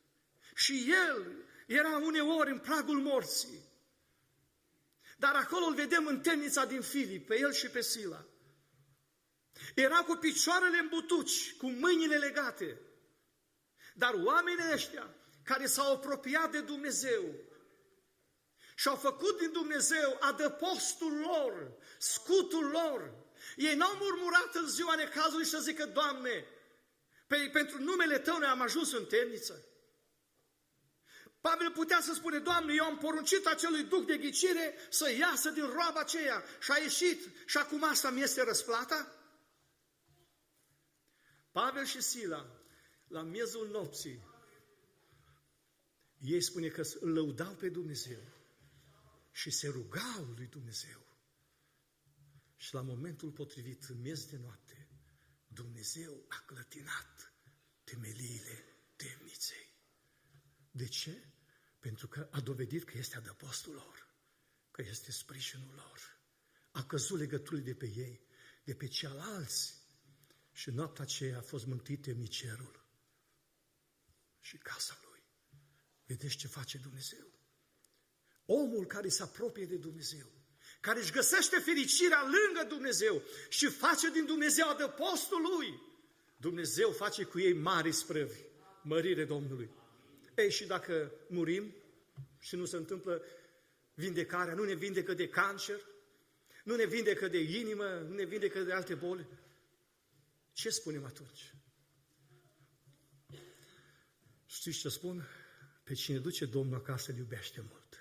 Și 0.55 0.91
el 0.91 1.45
era 1.67 1.97
uneori 1.97 2.51
în 2.51 2.59
pragul 2.59 3.01
morții. 3.01 3.69
Dar 5.17 5.35
acolo 5.35 5.65
îl 5.65 5.73
vedem 5.73 6.05
în 6.07 6.21
temnița 6.21 6.65
din 6.65 6.81
Filip, 6.81 7.27
pe 7.27 7.39
el 7.39 7.53
și 7.53 7.67
pe 7.67 7.81
Sila. 7.81 8.25
Era 9.75 9.97
cu 9.97 10.15
picioarele 10.15 10.77
în 10.77 10.87
butuci, 10.87 11.55
cu 11.57 11.69
mâinile 11.69 12.17
legate. 12.17 12.81
Dar 13.93 14.13
oamenii 14.13 14.73
ăștia 14.73 15.15
care 15.43 15.65
s-au 15.65 15.93
apropiat 15.93 16.51
de 16.51 16.61
Dumnezeu 16.61 17.35
și 18.81 18.87
au 18.87 18.95
făcut 18.95 19.37
din 19.37 19.51
Dumnezeu 19.51 20.17
adăpostul 20.19 21.17
lor, 21.17 21.73
scutul 21.97 22.65
lor, 22.69 23.13
ei 23.55 23.75
n-au 23.75 23.95
murmurat 23.95 24.55
în 24.55 24.67
ziua 24.67 24.95
necazului 24.95 25.45
și 25.45 25.49
să 25.49 25.59
zică, 25.59 25.85
Doamne, 25.85 26.45
pe, 27.27 27.49
pentru 27.53 27.81
numele 27.81 28.19
Tău 28.19 28.37
noi 28.37 28.47
am 28.47 28.61
ajuns 28.61 28.91
în 28.91 29.05
temniță. 29.05 29.65
Pavel 31.41 31.71
putea 31.71 32.01
să 32.01 32.13
spune, 32.13 32.39
Doamne, 32.39 32.73
eu 32.73 32.85
am 32.85 32.97
poruncit 32.97 33.45
acelui 33.45 33.83
duc 33.83 34.05
de 34.05 34.17
ghicire 34.17 34.75
să 34.89 35.11
iasă 35.11 35.49
din 35.49 35.65
roaba 35.65 35.99
aceea 35.99 36.43
și 36.59 36.71
a 36.71 36.77
ieșit 36.77 37.29
și 37.45 37.57
acum 37.57 37.83
asta 37.83 38.09
mi 38.09 38.21
este 38.21 38.43
răsplata? 38.43 39.15
Pavel 41.51 41.85
și 41.85 42.01
Sila, 42.01 42.45
la 43.07 43.21
miezul 43.21 43.67
nopții, 43.67 44.23
ei 46.17 46.41
spune 46.41 46.67
că 46.67 46.81
îl 46.99 47.13
lăudau 47.13 47.53
pe 47.53 47.69
Dumnezeu 47.69 48.39
și 49.41 49.49
se 49.49 49.67
rugau 49.67 50.23
lui 50.23 50.47
Dumnezeu. 50.47 51.05
Și 52.55 52.73
la 52.73 52.81
momentul 52.81 53.31
potrivit, 53.31 53.83
în 53.83 54.01
miez 54.01 54.25
de 54.25 54.37
noapte, 54.37 54.89
Dumnezeu 55.47 56.25
a 56.27 56.43
clătinat 56.45 57.33
temeliile 57.83 58.65
temniței. 58.95 59.73
De 60.71 60.87
ce? 60.87 61.33
Pentru 61.79 62.07
că 62.07 62.27
a 62.31 62.39
dovedit 62.39 62.83
că 62.83 62.97
este 62.97 63.17
adăpostul 63.17 63.73
lor, 63.73 64.15
că 64.71 64.81
este 64.81 65.11
sprijinul 65.11 65.73
lor. 65.73 66.19
A 66.71 66.85
căzut 66.85 67.19
legăturile 67.19 67.63
de 67.63 67.75
pe 67.75 67.85
ei, 67.85 68.27
de 68.63 68.75
pe 68.75 68.87
cealalți. 68.87 69.79
Și 70.51 70.69
noaptea 70.69 71.03
aceea 71.03 71.37
a 71.37 71.41
fost 71.41 71.65
mântuit 71.65 72.15
micerul 72.15 72.85
și 74.39 74.57
casa 74.57 74.99
lui. 75.03 75.23
Vedeți 76.05 76.35
ce 76.35 76.47
face 76.47 76.77
Dumnezeu? 76.77 77.30
Omul 78.53 78.85
care 78.85 79.09
se 79.09 79.23
apropie 79.23 79.65
de 79.65 79.75
Dumnezeu, 79.75 80.25
care 80.79 80.99
își 80.99 81.11
găsește 81.11 81.59
fericirea 81.59 82.21
lângă 82.21 82.67
Dumnezeu 82.67 83.21
și 83.49 83.65
face 83.67 84.11
din 84.11 84.25
Dumnezeu 84.25 84.69
adăpostul 84.69 85.41
lui, 85.41 85.81
Dumnezeu 86.37 86.91
face 86.91 87.23
cu 87.23 87.39
ei 87.39 87.53
mari 87.53 87.91
sprăvi, 87.91 88.39
mărire 88.83 89.25
Domnului. 89.25 89.69
Ei, 90.35 90.51
și 90.51 90.65
dacă 90.65 91.11
murim 91.27 91.75
și 92.39 92.55
nu 92.55 92.65
se 92.65 92.75
întâmplă 92.75 93.23
vindecarea, 93.93 94.53
nu 94.53 94.63
ne 94.63 94.73
vindecă 94.73 95.13
de 95.13 95.27
cancer, 95.29 95.79
nu 96.63 96.75
ne 96.75 96.85
vindecă 96.85 97.27
de 97.27 97.39
inimă, 97.39 98.05
nu 98.07 98.15
ne 98.15 98.23
vindecă 98.23 98.59
de 98.59 98.73
alte 98.73 98.93
boli, 98.93 99.27
ce 100.53 100.69
spunem 100.69 101.05
atunci? 101.05 101.53
Știți 104.45 104.77
ce 104.77 104.89
spun? 104.89 105.27
Pe 105.83 105.93
cine 105.93 106.17
duce 106.17 106.45
Domnul 106.45 106.75
acasă, 106.75 107.11
îl 107.11 107.17
iubește 107.17 107.63
mult. 107.69 108.00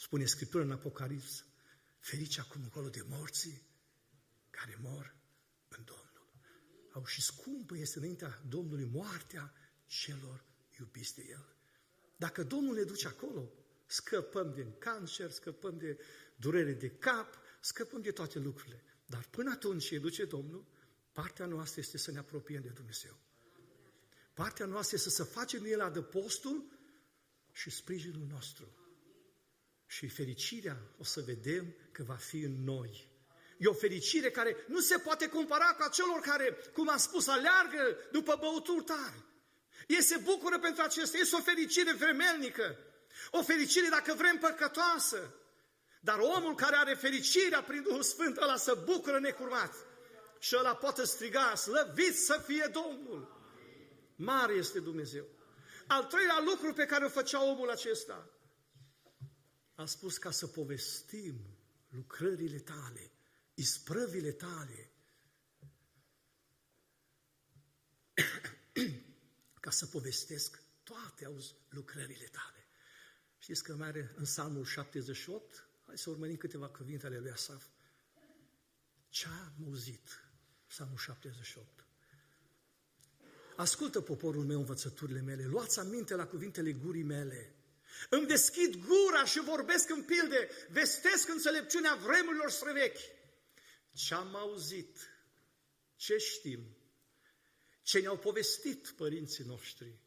Spune 0.00 0.24
Scriptura 0.24 0.64
în 0.64 0.70
Apocalips, 0.70 1.44
ferice 1.98 2.40
acum 2.40 2.62
încolo 2.62 2.88
de 2.88 3.04
morții 3.08 3.62
care 4.50 4.78
mor 4.82 5.14
în 5.68 5.84
Domnul. 5.84 6.30
Au 6.92 7.04
și 7.04 7.22
scumpă 7.22 7.76
este 7.76 7.98
înaintea 7.98 8.42
Domnului 8.48 8.84
moartea 8.84 9.52
celor 9.86 10.44
iubiți 10.78 11.14
de 11.14 11.26
El. 11.30 11.56
Dacă 12.16 12.42
Domnul 12.42 12.74
ne 12.74 12.82
duce 12.82 13.06
acolo, 13.06 13.52
scăpăm 13.86 14.52
din 14.54 14.74
cancer, 14.78 15.30
scăpăm 15.30 15.78
de 15.78 15.98
durere 16.36 16.72
de 16.72 16.90
cap, 16.90 17.38
scăpăm 17.60 18.00
de 18.00 18.10
toate 18.10 18.38
lucrurile. 18.38 18.82
Dar 19.06 19.26
până 19.30 19.50
atunci 19.50 19.84
ce 19.84 19.98
duce 19.98 20.24
Domnul, 20.24 20.66
partea 21.12 21.46
noastră 21.46 21.80
este 21.80 21.98
să 21.98 22.10
ne 22.10 22.18
apropiem 22.18 22.62
de 22.62 22.68
Dumnezeu. 22.68 23.18
Partea 24.34 24.66
noastră 24.66 24.96
este 24.96 25.10
să 25.10 25.24
facem 25.24 25.64
El 25.64 25.80
adăpostul 25.80 26.78
și 27.52 27.70
sprijinul 27.70 28.26
nostru. 28.26 28.79
Și 29.90 30.08
fericirea 30.08 30.76
o 30.98 31.04
să 31.04 31.20
vedem 31.26 31.74
că 31.92 32.02
va 32.02 32.14
fi 32.14 32.36
în 32.36 32.64
noi. 32.64 33.08
E 33.58 33.66
o 33.66 33.72
fericire 33.72 34.30
care 34.30 34.56
nu 34.66 34.80
se 34.80 34.98
poate 34.98 35.28
compara 35.28 35.64
cu 35.64 35.82
acelor 35.82 36.20
care, 36.20 36.58
cum 36.72 36.88
am 36.88 36.96
spus, 36.96 37.26
aleargă 37.26 37.96
după 38.12 38.36
băuturi 38.40 38.84
tare. 38.84 39.24
Ei 39.86 40.02
se 40.02 40.16
bucură 40.16 40.58
pentru 40.58 40.82
acesta. 40.82 41.18
Este 41.18 41.36
o 41.36 41.40
fericire 41.40 41.92
vremelnică. 41.92 42.78
O 43.30 43.42
fericire, 43.42 43.88
dacă 43.88 44.14
vrem, 44.14 44.38
păcătoasă. 44.38 45.34
Dar 46.00 46.18
omul 46.18 46.54
care 46.54 46.76
are 46.76 46.94
fericirea 46.94 47.62
prin 47.62 47.82
Duhul 47.82 48.02
Sfânt, 48.02 48.36
ăla 48.36 48.56
să 48.56 48.82
bucură 48.84 49.18
necurmat. 49.18 49.74
Și 50.38 50.56
ăla 50.58 50.74
poate 50.74 51.04
striga, 51.04 51.54
slăvit 51.54 52.16
să 52.16 52.42
fie 52.46 52.70
Domnul. 52.72 53.48
Mare 54.16 54.52
este 54.52 54.80
Dumnezeu. 54.80 55.26
Al 55.86 56.04
treilea 56.04 56.40
lucru 56.44 56.72
pe 56.72 56.86
care 56.86 57.04
o 57.04 57.08
făcea 57.08 57.44
omul 57.44 57.70
acesta, 57.70 58.39
A 59.80 59.86
spus 59.86 60.18
ca 60.18 60.30
să 60.30 60.46
povestim 60.46 61.40
lucrările 61.88 62.58
tale, 62.58 63.10
isprăvile 63.54 64.32
tale, 64.32 64.90
ca 69.60 69.70
să 69.70 69.86
povestesc 69.86 70.62
toate, 70.82 71.24
auzi, 71.24 71.54
lucrările 71.68 72.24
tale. 72.24 72.66
Știți 73.38 73.62
că 73.62 73.74
mai 73.74 73.88
are 73.88 74.12
în 74.16 74.24
Psalmul 74.24 74.64
78? 74.64 75.68
Hai 75.86 75.98
să 75.98 76.10
urmărim 76.10 76.36
câteva 76.36 76.68
cuvinte 76.68 77.06
ale 77.06 77.18
lui 77.18 77.30
Asaf. 77.30 77.66
Ce-a 79.08 79.52
auzit 79.66 80.08
Psalmul 80.66 80.98
78? 80.98 81.84
Ascultă 83.56 84.00
poporul 84.00 84.44
meu 84.44 84.58
învățăturile 84.58 85.20
mele, 85.20 85.46
luați 85.46 85.78
aminte 85.78 86.14
la 86.14 86.26
cuvintele 86.26 86.72
gurii 86.72 87.02
mele. 87.02 87.54
Îmi 88.08 88.26
deschid 88.26 88.76
gura 88.76 89.24
și 89.24 89.40
vorbesc 89.40 89.90
în 89.90 90.02
pilde, 90.02 90.48
vestesc 90.70 91.28
înțelepciunea 91.28 91.94
vremurilor 91.94 92.50
străvechi. 92.50 93.00
Ce-am 93.92 94.36
auzit, 94.36 94.98
ce 95.96 96.16
știm, 96.16 96.76
ce 97.82 98.00
ne-au 98.00 98.18
povestit 98.18 98.88
părinții 98.96 99.44
noștri, 99.44 99.98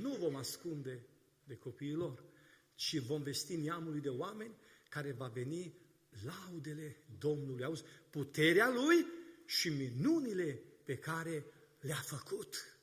nu 0.00 0.14
vom 0.14 0.36
ascunde 0.36 1.06
de 1.44 1.56
copiii 1.56 1.92
lor, 1.92 2.24
ci 2.74 2.98
vom 2.98 3.22
vesti 3.22 3.56
neamului 3.56 4.00
de 4.00 4.08
oameni 4.08 4.54
care 4.88 5.12
va 5.12 5.28
veni 5.28 5.74
laudele 6.24 6.96
Domnului. 7.18 7.64
Auzi, 7.64 7.84
puterea 8.10 8.68
Lui 8.68 9.06
și 9.46 9.68
minunile 9.68 10.62
pe 10.84 10.96
care 10.96 11.46
le-a 11.80 12.02
făcut. 12.04 12.78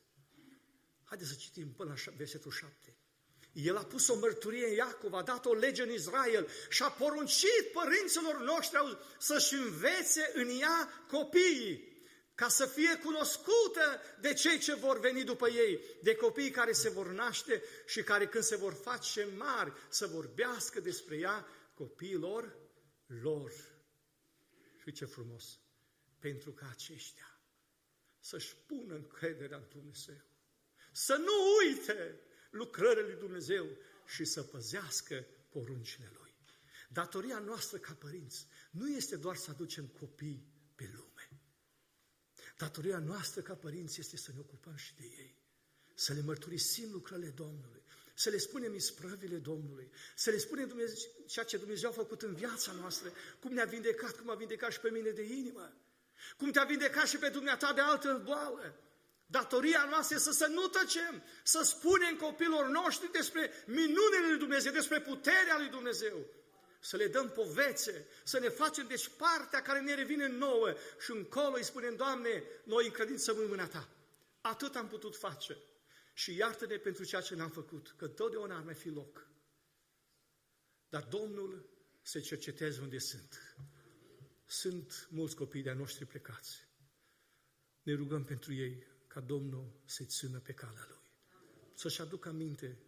Haideți 1.02 1.30
să 1.30 1.36
citim 1.36 1.72
până 1.72 1.94
la 2.06 2.12
versetul 2.16 2.50
7. 2.50 2.91
El 3.52 3.76
a 3.76 3.84
pus 3.84 4.08
o 4.08 4.18
mărturie 4.18 4.66
în 4.66 4.74
Iacov, 4.74 5.14
a 5.14 5.22
dat 5.22 5.46
o 5.46 5.54
lege 5.54 5.82
în 5.82 5.90
Israel 5.90 6.48
și 6.68 6.82
a 6.82 6.90
poruncit 6.90 7.72
părinților 7.72 8.40
noștri 8.40 8.98
să-și 9.18 9.54
învețe 9.54 10.30
în 10.34 10.60
ea 10.60 11.04
copiii, 11.10 11.90
ca 12.34 12.48
să 12.48 12.66
fie 12.66 12.96
cunoscută 13.04 14.00
de 14.20 14.32
cei 14.32 14.58
ce 14.58 14.74
vor 14.74 15.00
veni 15.00 15.24
după 15.24 15.48
ei, 15.48 15.80
de 16.02 16.14
copiii 16.14 16.50
care 16.50 16.72
se 16.72 16.88
vor 16.88 17.06
naște 17.06 17.62
și 17.86 18.02
care 18.02 18.26
când 18.26 18.44
se 18.44 18.56
vor 18.56 18.72
face 18.72 19.28
mari 19.36 19.72
să 19.88 20.06
vorbească 20.06 20.80
despre 20.80 21.16
ea 21.16 21.46
copiilor 21.74 22.56
lor. 23.22 23.52
Și 24.82 24.92
ce 24.92 25.04
frumos! 25.04 25.58
Pentru 26.18 26.52
că 26.52 26.66
aceștia 26.70 27.40
să-și 28.20 28.56
pună 28.66 28.94
încrederea 28.94 29.56
în 29.56 29.64
Dumnezeu. 29.68 30.22
Să 30.92 31.14
nu 31.14 31.32
uite 31.66 32.20
lucrările 32.52 33.06
lui 33.06 33.16
Dumnezeu 33.16 33.66
și 34.06 34.24
să 34.24 34.42
păzească 34.42 35.26
poruncile 35.48 36.10
Lui. 36.18 36.34
Datoria 36.88 37.38
noastră 37.38 37.78
ca 37.78 37.92
părinți 37.92 38.46
nu 38.70 38.88
este 38.90 39.16
doar 39.16 39.36
să 39.36 39.50
aducem 39.50 39.86
copii 39.86 40.46
pe 40.74 40.90
lume. 40.94 41.40
Datoria 42.56 42.98
noastră 42.98 43.40
ca 43.40 43.54
părinți 43.54 44.00
este 44.00 44.16
să 44.16 44.30
ne 44.32 44.38
ocupăm 44.38 44.76
și 44.76 44.94
de 44.94 45.04
ei, 45.04 45.36
să 45.94 46.12
le 46.12 46.20
mărturisim 46.20 46.90
lucrările 46.90 47.28
Domnului, 47.28 47.82
să 48.14 48.30
le 48.30 48.36
spunem 48.36 48.74
isprăvile 48.74 49.36
Domnului, 49.36 49.90
să 50.16 50.30
le 50.30 50.38
spunem 50.38 50.68
Dumnezeu, 50.68 50.96
ceea 51.26 51.44
ce 51.44 51.56
Dumnezeu 51.56 51.90
a 51.90 51.92
făcut 51.92 52.22
în 52.22 52.34
viața 52.34 52.72
noastră, 52.72 53.12
cum 53.40 53.52
ne-a 53.52 53.64
vindecat, 53.64 54.16
cum 54.16 54.30
a 54.30 54.34
vindecat 54.34 54.72
și 54.72 54.80
pe 54.80 54.90
mine 54.90 55.10
de 55.10 55.22
inimă, 55.22 55.76
cum 56.36 56.50
te-a 56.50 56.64
vindecat 56.64 57.06
și 57.06 57.18
pe 57.18 57.28
dumneata 57.28 57.72
de 57.72 57.80
altă 57.80 58.22
boală, 58.24 58.80
Datoria 59.32 59.86
noastră 59.90 60.16
este 60.16 60.32
să 60.32 60.46
nu 60.46 60.66
tăcem, 60.66 61.22
să 61.42 61.62
spunem 61.62 62.16
copilor 62.16 62.68
noștri 62.68 63.10
despre 63.10 63.50
minunile 63.66 64.28
lui 64.28 64.38
Dumnezeu, 64.38 64.72
despre 64.72 65.00
puterea 65.00 65.58
lui 65.58 65.68
Dumnezeu. 65.68 66.26
Să 66.80 66.96
le 66.96 67.06
dăm 67.06 67.30
povețe, 67.30 68.06
să 68.24 68.38
ne 68.38 68.48
facem 68.48 68.86
deci 68.86 69.08
partea 69.08 69.62
care 69.62 69.80
ne 69.80 69.94
revine 69.94 70.26
nouă 70.26 70.74
și 71.04 71.10
încolo 71.10 71.56
îi 71.56 71.64
spunem, 71.64 71.96
Doamne, 71.96 72.42
noi 72.64 72.84
în 72.84 72.90
credință 72.90 73.32
în 73.32 73.48
mâna 73.48 73.66
Ta. 73.66 73.88
Atât 74.40 74.74
am 74.74 74.88
putut 74.88 75.16
face. 75.16 75.56
Și 76.12 76.36
iartă-ne 76.36 76.76
pentru 76.76 77.04
ceea 77.04 77.20
ce 77.20 77.34
n-am 77.34 77.50
făcut, 77.50 77.94
că 77.96 78.08
totdeauna 78.08 78.56
ar 78.56 78.62
mai 78.62 78.74
fi 78.74 78.88
loc. 78.88 79.28
Dar 80.88 81.02
Domnul 81.02 81.68
se 82.02 82.20
cerceteze 82.20 82.80
unde 82.80 82.98
sunt. 82.98 83.56
Sunt 84.46 85.08
mulți 85.10 85.36
copii 85.36 85.62
de-a 85.62 85.74
noștri 85.74 86.06
plecați. 86.06 86.68
Ne 87.82 87.94
rugăm 87.94 88.24
pentru 88.24 88.52
ei, 88.52 88.91
ca 89.12 89.20
Domnul 89.20 89.80
să-i 89.84 90.06
țină 90.06 90.38
pe 90.38 90.52
calea 90.52 90.86
Lui. 90.88 91.00
Să-și 91.74 92.00
aducă 92.00 92.28
aminte 92.28 92.78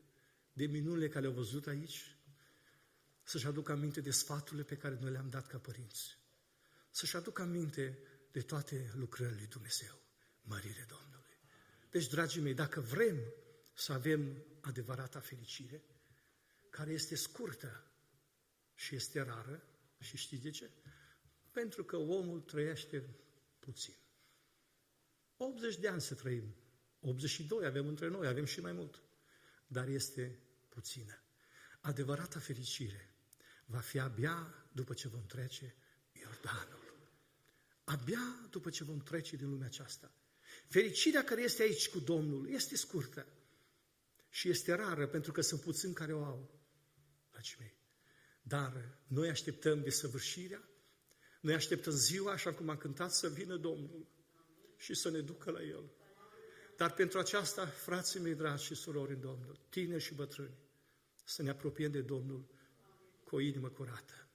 de 0.52 0.66
minunile 0.66 1.08
care 1.08 1.20
le-au 1.20 1.34
văzut 1.34 1.66
aici, 1.66 2.18
să-și 3.22 3.46
aducă 3.46 3.72
aminte 3.72 4.00
de 4.00 4.10
sfaturile 4.10 4.62
pe 4.62 4.76
care 4.76 4.98
noi 5.00 5.10
le-am 5.10 5.30
dat 5.30 5.46
ca 5.46 5.58
părinți, 5.58 6.18
să-și 6.90 7.16
aducă 7.16 7.42
aminte 7.42 7.98
de 8.30 8.40
toate 8.40 8.92
lucrările 8.94 9.36
lui 9.36 9.46
Dumnezeu. 9.46 10.02
Mărire 10.42 10.86
Domnului. 10.88 11.38
Deci, 11.90 12.08
dragii 12.08 12.40
mei, 12.40 12.54
dacă 12.54 12.80
vrem 12.80 13.20
să 13.74 13.92
avem 13.92 14.44
adevărata 14.60 15.20
fericire, 15.20 15.84
care 16.70 16.92
este 16.92 17.14
scurtă 17.14 17.86
și 18.74 18.94
este 18.94 19.20
rară, 19.20 19.68
și 19.98 20.16
știți 20.16 20.42
de 20.42 20.50
ce? 20.50 20.70
Pentru 21.50 21.84
că 21.84 21.96
omul 21.96 22.40
trăiește 22.40 23.16
puțin. 23.58 23.94
80 25.36 25.76
de 25.76 25.88
ani 25.88 26.00
să 26.00 26.14
trăim. 26.14 26.54
82 27.00 27.66
avem 27.66 27.86
între 27.86 28.08
noi, 28.08 28.26
avem 28.26 28.44
și 28.44 28.60
mai 28.60 28.72
mult. 28.72 29.02
Dar 29.66 29.88
este 29.88 30.38
puțină. 30.68 31.22
Adevărata 31.80 32.38
fericire 32.38 33.14
va 33.66 33.78
fi 33.78 33.98
abia 33.98 34.66
după 34.72 34.94
ce 34.94 35.08
vom 35.08 35.26
trece 35.26 35.74
Iordanul. 36.12 36.82
Abia 37.84 38.48
după 38.50 38.70
ce 38.70 38.84
vom 38.84 38.98
trece 38.98 39.36
din 39.36 39.50
lumea 39.50 39.66
aceasta. 39.66 40.12
Fericirea 40.68 41.24
care 41.24 41.42
este 41.42 41.62
aici 41.62 41.88
cu 41.88 41.98
Domnul 41.98 42.48
este 42.48 42.76
scurtă 42.76 43.26
și 44.28 44.48
este 44.48 44.74
rară 44.74 45.06
pentru 45.06 45.32
că 45.32 45.40
sunt 45.40 45.60
puțini 45.60 45.94
care 45.94 46.14
o 46.14 46.24
au, 46.24 46.60
dragii 47.30 47.56
mei. 47.58 47.76
Dar 48.42 48.98
noi 49.06 49.28
așteptăm 49.28 49.82
desăvârșirea, 49.82 50.68
noi 51.40 51.54
așteptăm 51.54 51.92
ziua, 51.92 52.32
așa 52.32 52.54
cum 52.54 52.68
am 52.68 52.76
cântat, 52.76 53.12
să 53.12 53.28
vină 53.28 53.56
Domnul 53.56 54.06
și 54.76 54.94
să 54.94 55.10
ne 55.10 55.20
ducă 55.20 55.50
la 55.50 55.62
El. 55.62 55.90
Dar 56.76 56.92
pentru 56.92 57.18
aceasta, 57.18 57.66
frații 57.66 58.20
mei 58.20 58.34
dragi 58.34 58.64
și 58.64 58.74
surori 58.74 59.12
în 59.12 59.20
Domnul, 59.20 59.58
tineri 59.68 60.02
și 60.02 60.14
bătrâni, 60.14 60.58
să 61.24 61.42
ne 61.42 61.50
apropiem 61.50 61.90
de 61.90 62.00
Domnul 62.00 62.44
cu 63.24 63.36
o 63.36 63.40
inimă 63.40 63.68
curată, 63.68 64.28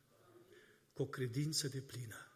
cu 0.94 1.02
o 1.02 1.06
credință 1.06 1.68
de 1.68 1.82
plină, 1.82 2.32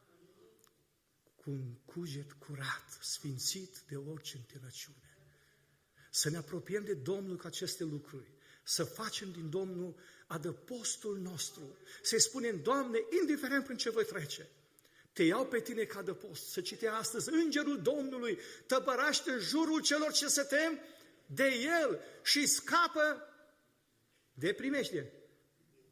cu 1.36 1.50
un 1.50 1.74
cuget 1.86 2.34
curat, 2.34 2.98
sfințit 3.02 3.84
de 3.88 3.96
orice 3.96 4.38
întinăciune. 4.38 5.18
Să 6.10 6.30
ne 6.30 6.38
apropiem 6.38 6.84
de 6.84 6.94
Domnul 6.94 7.38
cu 7.38 7.48
aceste 7.48 7.84
lucruri, 7.84 8.32
să 8.64 8.84
facem 8.84 9.32
din 9.32 9.50
Domnul 9.50 9.96
adăpostul 10.28 11.20
nostru, 11.20 11.78
să-i 12.02 12.22
spunem, 12.22 12.62
Doamne, 12.62 13.00
indiferent 13.20 13.64
prin 13.64 13.78
ce 13.78 13.90
voi 13.90 14.06
trece, 14.06 14.50
te 15.14 15.24
iau 15.24 15.46
pe 15.46 15.60
tine 15.60 15.84
ca 15.84 16.02
de 16.02 16.14
post. 16.14 16.50
Să 16.50 16.62
citea 16.62 16.96
astăzi, 16.96 17.30
Îngerul 17.30 17.82
Domnului 17.82 18.40
tăpăraște 18.66 19.32
în 19.32 19.40
jurul 19.40 19.82
celor 19.82 20.12
ce 20.12 20.28
se 20.28 20.44
tem 20.44 20.80
de 21.26 21.48
El 21.82 22.00
și 22.24 22.48
scapă 22.48 23.28
de 24.34 24.54
primejdie. 24.54 25.14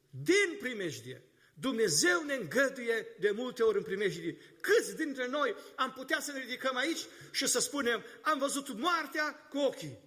Din 0.09 0.57
primejdie. 0.59 1.26
Dumnezeu 1.53 2.24
ne 2.24 2.34
îngăduie 2.34 3.07
de 3.19 3.32
multe 3.32 3.63
ori 3.63 3.78
în 3.78 3.84
primejdie. 3.84 4.38
Câți 4.61 4.95
dintre 4.95 5.28
noi 5.28 5.55
am 5.76 5.91
putea 5.91 6.19
să 6.19 6.32
ne 6.32 6.39
ridicăm 6.39 6.76
aici 6.76 7.05
și 7.32 7.47
să 7.47 7.59
spunem, 7.59 8.03
am 8.22 8.39
văzut 8.39 8.74
moartea 8.74 9.34
cu 9.34 9.57
ochii. 9.57 9.99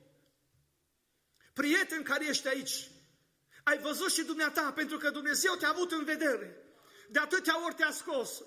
Prieten 1.53 2.03
care 2.03 2.29
ești 2.29 2.49
aici, 2.49 2.91
ai 3.63 3.79
văzut 3.79 4.13
și 4.13 4.23
dumneata, 4.23 4.73
pentru 4.73 4.97
că 4.97 5.11
Dumnezeu 5.11 5.55
te-a 5.55 5.69
avut 5.69 5.93
în 5.93 6.05
vedere. 6.05 6.57
De 7.09 7.19
atâtea 7.19 7.65
ori 7.65 7.75
te-a 7.75 7.91
scos 7.91 8.43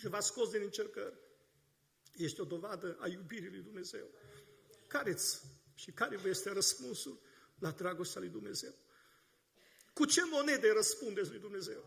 și 0.00 0.08
v-a 0.08 0.20
scos 0.20 0.50
din 0.50 0.62
încercări. 0.62 1.18
Este 2.12 2.40
o 2.40 2.44
dovadă 2.44 2.96
a 3.00 3.08
iubirii 3.08 3.48
lui 3.48 3.60
Dumnezeu. 3.60 4.10
Care-ți 4.86 5.42
și 5.74 5.92
care 5.92 6.16
vă 6.16 6.28
este 6.28 6.52
răspunsul 6.52 7.20
la 7.58 7.70
dragostea 7.70 8.20
lui 8.20 8.30
Dumnezeu? 8.30 8.74
Cu 9.92 10.04
ce 10.04 10.20
monede 10.24 10.72
răspundeți 10.72 11.30
lui 11.30 11.38
Dumnezeu? 11.38 11.84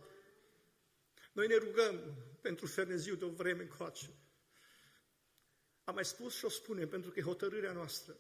Noi 1.32 1.47
ne 1.47 1.55
rugăm 1.55 2.16
pentru 2.41 2.66
ferneziu 2.66 3.16
de 3.16 3.26
o 3.26 3.30
vreme 3.30 3.61
încoace. 3.61 4.09
Am 5.84 5.93
mai 5.93 6.05
spus 6.05 6.34
și 6.34 6.45
o 6.45 6.49
spunem 6.49 6.89
pentru 6.89 7.11
că 7.11 7.20
e 7.20 7.24
hotărârea 7.24 7.72
noastră. 7.72 8.18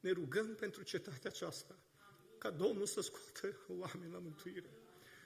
Ne 0.00 0.10
rugăm 0.10 0.54
pentru 0.54 0.82
cetatea 0.82 1.30
aceasta, 1.30 1.78
ca 2.38 2.50
Domnul 2.50 2.86
să 2.86 3.00
scoată 3.00 3.64
oameni 3.68 4.12
la 4.12 4.18
mântuire. 4.18 4.70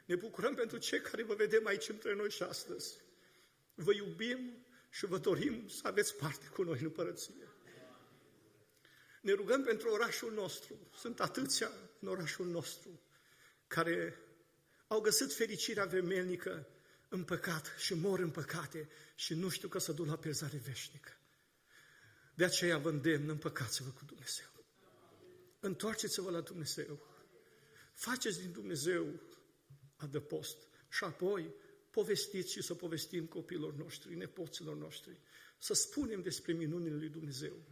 Ne 0.05 0.15
bucurăm 0.15 0.55
pentru 0.55 0.79
cei 0.79 1.01
care 1.01 1.23
vă 1.23 1.35
vedem 1.35 1.67
aici 1.67 1.89
între 1.89 2.15
noi 2.15 2.31
și 2.31 2.43
astăzi. 2.43 3.09
Vă 3.83 3.95
iubim 3.95 4.65
și 4.91 5.07
vă 5.07 5.19
dorim 5.19 5.69
să 5.69 5.81
aveți 5.85 6.17
parte 6.17 6.47
cu 6.47 6.63
noi 6.63 6.79
în 6.79 6.85
împărăție. 6.85 7.49
Ne 9.21 9.33
rugăm 9.33 9.63
pentru 9.63 9.91
orașul 9.91 10.33
nostru. 10.33 10.75
Sunt 10.95 11.21
atâția 11.21 11.71
în 12.01 12.09
orașul 12.09 12.47
nostru 12.47 13.01
care 13.67 14.19
au 14.87 15.01
găsit 15.01 15.33
fericirea 15.33 15.85
vremelnică 15.85 16.67
în 17.09 17.25
păcat 17.25 17.75
și 17.79 17.95
mor 17.95 18.19
în 18.19 18.31
păcate 18.31 18.89
și 19.15 19.35
nu 19.35 19.49
știu 19.49 19.69
că 19.69 19.79
să 19.79 19.93
duc 19.93 20.07
la 20.07 20.17
pierzare 20.17 20.57
veșnică. 20.57 21.17
De 22.35 22.45
aceea 22.45 22.79
vă 22.79 22.89
îndemn, 22.89 23.29
împăcați-vă 23.29 23.91
cu 23.91 24.05
Dumnezeu. 24.05 24.47
Întoarceți-vă 25.61 26.31
la 26.31 26.41
Dumnezeu. 26.41 27.07
Faceți 27.95 28.41
din 28.41 28.53
Dumnezeu 28.53 29.21
adăpost 29.97 30.57
și 30.89 31.05
apoi 31.05 31.55
povestiți 31.91 32.53
și 32.53 32.63
să 32.63 32.75
povestim 32.75 33.27
copiilor 33.27 33.75
noștri, 33.75 34.15
nepoților 34.15 34.77
noștri, 34.77 35.21
să 35.59 35.75
spunem 35.75 36.23
despre 36.23 36.53
minunile 36.53 36.95
lui 36.95 37.09
Dumnezeu. 37.09 37.63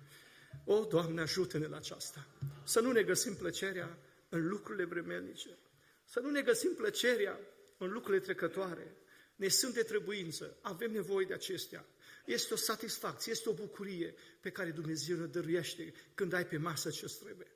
O, 0.65 0.85
Doamne, 0.85 1.21
ajută-ne 1.21 1.67
la 1.67 1.77
aceasta. 1.77 2.27
Să 2.65 2.81
nu 2.81 2.93
ne 2.93 3.03
găsim 3.03 3.35
plăcerea 3.35 3.99
în 4.29 4.49
lucrurile 4.49 4.85
vremelnice. 4.85 5.59
Să 6.05 6.21
nu 6.21 6.31
ne 6.31 6.43
găsim 6.43 6.75
plăcerea 6.75 7.41
în 7.79 7.93
lucrurile 7.93 8.23
trecătoare. 8.23 8.97
Ne 9.37 9.49
sunt 9.49 9.75
de 9.75 9.83
trebuință, 9.83 10.57
avem 10.61 10.91
nevoie 10.91 11.27
de 11.27 11.35
acestea. 11.35 11.87
Este 12.25 12.55
o 12.55 12.57
satisfacție, 12.57 13.33
este 13.33 13.49
o 13.49 13.53
bucurie 13.53 14.15
pe 14.41 14.51
care 14.51 14.71
Dumnezeu 14.71 15.17
ne 15.17 15.27
dăruiește 15.27 15.93
când 16.15 16.33
ai 16.33 16.47
pe 16.47 16.57
masă 16.57 16.91
ce 16.91 17.07
trebuie. 17.07 17.53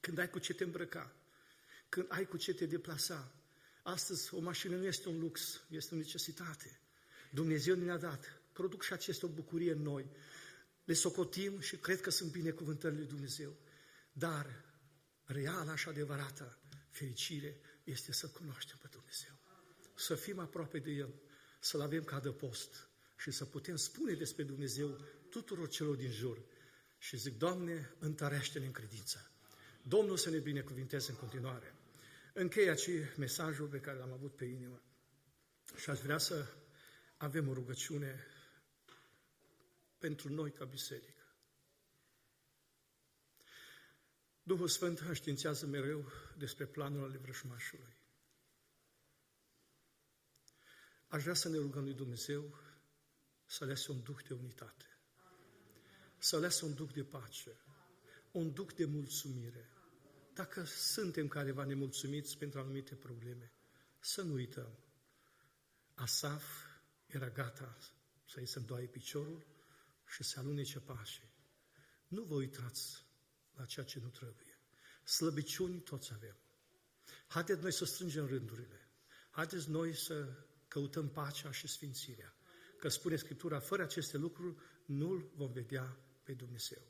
Când 0.00 0.18
ai 0.18 0.30
cu 0.30 0.38
ce 0.38 0.54
te 0.54 0.64
îmbrăca, 0.64 1.14
când 1.88 2.06
ai 2.08 2.26
cu 2.26 2.36
ce 2.36 2.54
te 2.54 2.66
deplasa. 2.66 3.34
Astăzi 3.82 4.34
o 4.34 4.40
mașină 4.40 4.76
nu 4.76 4.84
este 4.84 5.08
un 5.08 5.18
lux, 5.18 5.62
este 5.68 5.94
o 5.94 5.98
necesitate. 5.98 6.80
Dumnezeu 7.30 7.74
ne-a 7.74 7.98
dat. 7.98 8.40
Produc 8.52 8.82
și 8.82 8.92
aceste 8.92 9.26
o 9.26 9.28
bucurie 9.28 9.72
în 9.72 9.82
noi. 9.82 10.10
Le 10.84 10.94
socotim 10.94 11.60
și 11.60 11.76
cred 11.76 12.00
că 12.00 12.10
sunt 12.10 12.30
binecuvântările 12.30 12.98
lui 12.98 13.08
Dumnezeu. 13.08 13.56
Dar 14.12 14.64
reală 15.24 15.76
și 15.76 15.88
adevărată 15.88 16.58
fericire 16.88 17.60
este 17.84 18.12
să 18.12 18.28
cunoaștem 18.28 18.78
pe 18.82 18.88
Dumnezeu. 18.90 19.32
Să 19.94 20.14
fim 20.14 20.38
aproape 20.38 20.78
de 20.78 20.90
El, 20.90 21.14
să-L 21.60 21.80
avem 21.80 22.04
ca 22.04 22.20
de 22.20 22.30
post 22.30 22.88
și 23.16 23.30
să 23.30 23.44
putem 23.44 23.76
spune 23.76 24.12
despre 24.12 24.42
Dumnezeu 24.42 24.98
tuturor 25.30 25.68
celor 25.68 25.96
din 25.96 26.10
jur. 26.10 26.42
Și 26.98 27.16
zic, 27.16 27.38
Doamne, 27.38 27.94
întărește-ne 27.98 28.66
în 28.66 28.72
credință. 28.72 29.30
Domnul 29.82 30.16
să 30.16 30.30
ne 30.30 30.38
binecuvinteze 30.38 31.10
în 31.10 31.16
continuare. 31.16 31.74
Închei 32.40 32.68
aici 32.68 33.16
mesajul 33.16 33.68
pe 33.68 33.80
care 33.80 33.98
l-am 33.98 34.12
avut 34.12 34.36
pe 34.36 34.44
inimă 34.44 34.82
și 35.76 35.90
aș 35.90 36.00
vrea 36.00 36.18
să 36.18 36.46
avem 37.16 37.48
o 37.48 37.52
rugăciune 37.52 38.26
pentru 39.98 40.32
noi 40.32 40.52
ca 40.52 40.64
biserică. 40.64 41.24
Duhul 44.42 44.68
Sfânt 44.68 44.98
înștiințează 44.98 45.66
mereu 45.66 46.12
despre 46.36 46.66
planul 46.66 47.04
ale 47.04 47.16
vrășmașului. 47.16 47.96
Aș 51.08 51.22
vrea 51.22 51.34
să 51.34 51.48
ne 51.48 51.56
rugăm 51.56 51.84
lui 51.84 51.94
Dumnezeu 51.94 52.58
să 53.46 53.64
lese 53.64 53.90
un 53.90 54.02
duh 54.02 54.22
de 54.28 54.34
unitate, 54.34 54.98
să 56.18 56.38
lese 56.38 56.64
un 56.64 56.74
duh 56.74 56.92
de 56.92 57.04
pace, 57.04 57.56
un 58.30 58.52
duh 58.52 58.72
de 58.74 58.84
mulțumire. 58.84 59.70
Dacă 60.40 60.64
suntem 60.64 61.28
careva 61.28 61.64
nemulțumiți 61.64 62.38
pentru 62.38 62.60
anumite 62.60 62.94
probleme, 62.94 63.52
să 63.98 64.22
nu 64.22 64.32
uităm. 64.32 64.78
Asaf 65.94 66.44
era 67.06 67.28
gata 67.28 67.78
să-i 68.24 68.46
se 68.46 68.58
îndoaie 68.58 68.86
piciorul 68.86 69.46
și 70.06 70.22
să 70.22 70.38
alunece 70.38 70.78
pașii. 70.78 71.30
Nu 72.08 72.22
vă 72.22 72.34
uitați 72.34 73.06
la 73.56 73.64
ceea 73.64 73.86
ce 73.86 73.98
nu 73.98 74.08
trebuie. 74.08 74.58
Slăbiciuni 75.04 75.80
toți 75.80 76.12
avem. 76.12 76.36
Haideți 77.26 77.60
noi 77.60 77.72
să 77.72 77.84
strângem 77.84 78.26
rândurile. 78.26 78.88
Haideți 79.30 79.70
noi 79.70 79.94
să 79.94 80.46
căutăm 80.68 81.08
pacea 81.08 81.50
și 81.50 81.68
sfințirea. 81.68 82.34
Că 82.78 82.88
spune 82.88 83.16
Scriptura, 83.16 83.58
fără 83.58 83.82
aceste 83.82 84.16
lucruri 84.16 84.56
nu-L 84.84 85.30
vom 85.34 85.52
vedea 85.52 85.98
pe 86.22 86.32
Dumnezeu. 86.32 86.89